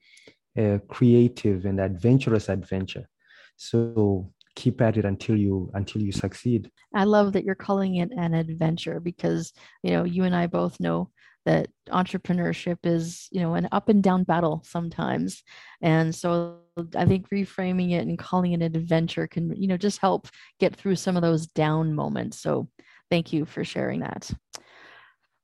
a 0.58 0.80
creative 0.88 1.66
and 1.66 1.80
adventurous 1.80 2.50
adventure. 2.50 3.08
So 3.56 4.32
keep 4.56 4.82
at 4.82 4.98
it 4.98 5.06
until 5.06 5.36
you 5.36 5.72
until 5.74 6.02
you 6.02 6.12
succeed. 6.12 6.72
I 6.94 7.04
love 7.04 7.34
that 7.34 7.44
you're 7.44 7.56
calling 7.56 7.96
it 7.96 8.12
an 8.12 8.34
adventure 8.34 9.00
because 9.00 9.54
you 9.84 9.92
know 9.92 10.04
you 10.04 10.24
and 10.24 10.36
I 10.36 10.48
both 10.48 10.80
know 10.80 11.12
that 11.48 11.70
entrepreneurship 11.90 12.80
is 12.84 13.30
you 13.32 13.40
know 13.40 13.54
an 13.54 13.70
up 13.72 13.88
and 13.88 14.04
down 14.04 14.24
battle 14.24 14.62
sometimes 14.66 15.44
and 15.82 16.14
so 16.14 16.58
i 16.94 17.06
think 17.06 17.30
reframing 17.30 17.92
it 17.94 18.06
and 18.06 18.20
calling 18.20 18.52
it 18.52 18.62
an 18.62 18.76
adventure 18.76 19.28
can 19.28 19.56
you 19.56 19.66
know 19.66 19.78
just 19.78 20.00
help 20.00 20.28
get 20.60 20.76
through 20.76 20.96
some 20.96 21.16
of 21.16 21.22
those 21.22 21.48
down 21.48 21.96
moments 21.96 22.38
so 22.42 22.68
thank 23.10 23.32
you 23.32 23.46
for 23.46 23.64
sharing 23.64 24.02
that 24.02 24.30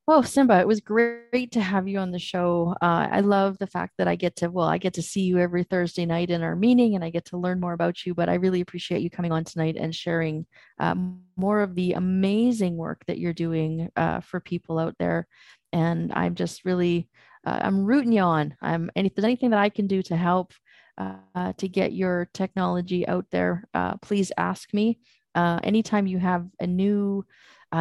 Oh, 0.06 0.22
Simba, 0.22 0.60
it 0.60 0.68
was 0.68 0.82
great 0.82 1.54
to 1.54 1.62
have 1.62 1.88
you 1.88 1.98
on 1.98 2.12
the 2.12 2.20
show. 2.20 2.76
Uh, 2.82 3.08
I 3.10 3.22
love 3.22 3.58
the 3.58 3.68
fact 3.68 3.94
that 3.98 4.08
I 4.08 4.16
get 4.16 4.36
to, 4.38 4.52
well, 4.52 4.68
I 4.68 4.78
get 4.78 4.96
to 4.96 5.02
see 5.02 5.22
you 5.22 5.38
every 5.38 5.64
Thursday 5.64 6.06
night 6.06 6.30
in 6.30 6.44
our 6.44 6.58
meeting 6.58 6.96
and 6.96 7.06
I 7.06 7.10
get 7.10 7.24
to 7.26 7.38
learn 7.38 7.62
more 7.62 7.72
about 7.72 8.06
you. 8.06 8.14
But 8.14 8.28
I 8.28 8.34
really 8.34 8.60
appreciate 8.60 9.02
you 9.02 9.10
coming 9.10 9.32
on 9.32 9.46
tonight 9.46 9.78
and 9.80 9.96
sharing 9.96 10.46
um, 10.78 11.22
more 11.38 11.62
of 11.62 11.74
the 11.74 11.94
amazing 11.94 12.76
work 12.76 13.06
that 13.08 13.18
you're 13.18 13.32
doing 13.32 13.90
uh, 13.96 14.20
for 14.20 14.42
people 14.42 14.78
out 14.78 14.94
there. 15.00 15.26
And 15.72 16.12
I'm 16.14 16.36
just 16.36 16.66
really, 16.66 17.08
uh, 17.48 17.60
I'm 17.62 17.86
rooting 17.86 18.12
you 18.12 18.24
on. 18.24 18.58
I'm, 18.62 18.92
and 18.98 19.08
if 19.08 19.16
there's 19.16 19.24
anything 19.24 19.52
that 19.52 19.60
I 19.60 19.70
can 19.70 19.88
do 19.88 20.02
to 20.04 20.18
help 20.18 20.52
uh, 20.98 21.54
to 21.56 21.68
get 21.70 21.94
your 21.94 22.28
technology 22.34 23.08
out 23.08 23.28
there, 23.32 23.64
uh, 23.74 23.96
please 23.98 24.34
ask 24.38 24.74
me. 24.74 25.00
Uh, 25.34 25.60
anytime 25.64 26.06
you 26.08 26.20
have 26.20 26.46
a 26.60 26.68
new 26.68 27.26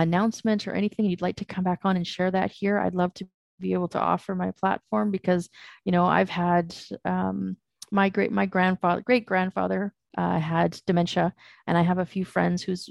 announcement 0.01 0.67
or 0.67 0.73
anything 0.73 1.05
you'd 1.05 1.23
like 1.23 1.37
to 1.37 1.45
come 1.45 1.65
back 1.65 1.81
on 1.85 1.97
and 1.97 2.07
share 2.07 2.31
that 2.31 2.51
here, 2.51 2.79
I'd 2.79 2.95
love 2.95 3.15
to 3.15 3.29
be 3.61 3.73
able 3.73 3.89
to 3.89 4.01
offer 4.01 4.35
my 4.35 4.51
platform 4.53 5.11
because 5.11 5.49
you 5.85 5.93
know 5.93 6.05
I've 6.05 6.31
had 6.31 6.75
um, 7.05 7.57
my 7.91 8.09
great 8.09 8.33
my 8.33 8.47
grandfather 8.47 9.03
great 9.03 9.27
grandfather 9.27 9.95
uh, 10.19 10.39
had 10.39 10.79
dementia, 10.87 11.35
and 11.67 11.79
I 11.79 11.83
have 11.83 11.99
a 11.99 12.07
few 12.07 12.25
friends 12.25 12.63
whose 12.63 12.91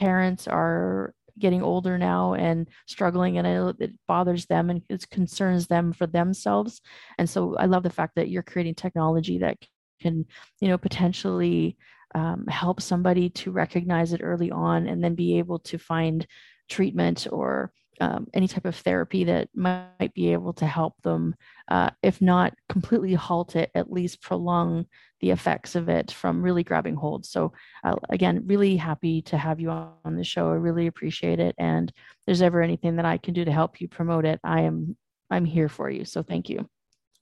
parents 0.00 0.48
are 0.48 1.14
getting 1.38 1.62
older 1.62 1.96
now 1.96 2.34
and 2.34 2.68
struggling 2.86 3.38
and 3.38 3.76
it 3.80 3.92
bothers 4.06 4.44
them 4.46 4.68
and 4.68 4.82
it 4.90 5.08
concerns 5.08 5.66
them 5.66 5.92
for 5.92 6.06
themselves. 6.06 6.82
And 7.18 7.28
so 7.28 7.56
I 7.56 7.64
love 7.64 7.84
the 7.84 7.90
fact 7.90 8.16
that 8.16 8.28
you're 8.28 8.42
creating 8.42 8.74
technology 8.74 9.38
that 9.38 9.56
can 10.00 10.26
you 10.60 10.68
know 10.68 10.76
potentially 10.78 11.76
um, 12.14 12.46
help 12.46 12.80
somebody 12.80 13.30
to 13.30 13.50
recognize 13.50 14.12
it 14.12 14.20
early 14.22 14.50
on 14.50 14.86
and 14.86 15.02
then 15.02 15.14
be 15.14 15.38
able 15.38 15.58
to 15.60 15.78
find 15.78 16.26
treatment 16.68 17.26
or 17.30 17.72
um, 18.00 18.26
any 18.34 18.48
type 18.48 18.64
of 18.64 18.74
therapy 18.74 19.24
that 19.24 19.48
might 19.54 20.12
be 20.14 20.32
able 20.32 20.52
to 20.54 20.66
help 20.66 20.94
them, 21.02 21.34
uh, 21.68 21.90
if 22.02 22.20
not 22.20 22.54
completely 22.68 23.14
halt 23.14 23.54
it, 23.54 23.70
at 23.74 23.92
least 23.92 24.22
prolong 24.22 24.86
the 25.20 25.30
effects 25.30 25.76
of 25.76 25.88
it 25.88 26.10
from 26.10 26.42
really 26.42 26.64
grabbing 26.64 26.96
hold. 26.96 27.24
So, 27.24 27.52
uh, 27.84 27.94
again, 28.08 28.42
really 28.46 28.76
happy 28.76 29.22
to 29.22 29.38
have 29.38 29.60
you 29.60 29.70
on 29.70 30.16
the 30.16 30.24
show. 30.24 30.48
I 30.48 30.54
really 30.54 30.88
appreciate 30.88 31.38
it. 31.38 31.54
And 31.58 31.90
if 31.90 32.20
there's 32.26 32.42
ever 32.42 32.60
anything 32.60 32.96
that 32.96 33.04
I 33.04 33.18
can 33.18 33.34
do 33.34 33.44
to 33.44 33.52
help 33.52 33.80
you 33.80 33.88
promote 33.88 34.24
it, 34.24 34.40
I 34.42 34.62
am 34.62 34.96
I'm 35.30 35.44
here 35.44 35.68
for 35.68 35.88
you. 35.88 36.04
So, 36.04 36.22
thank 36.22 36.48
you. 36.48 36.68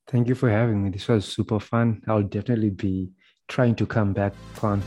Thank 0.08 0.28
you 0.28 0.34
for 0.34 0.50
having 0.50 0.82
me. 0.82 0.90
This 0.90 1.08
was 1.08 1.26
super 1.26 1.60
fun. 1.60 2.02
I'll 2.08 2.22
definitely 2.22 2.70
be 2.70 3.12
trying 3.50 3.74
to 3.74 3.84
come 3.84 4.12
back 4.12 4.32
on. 4.62 4.82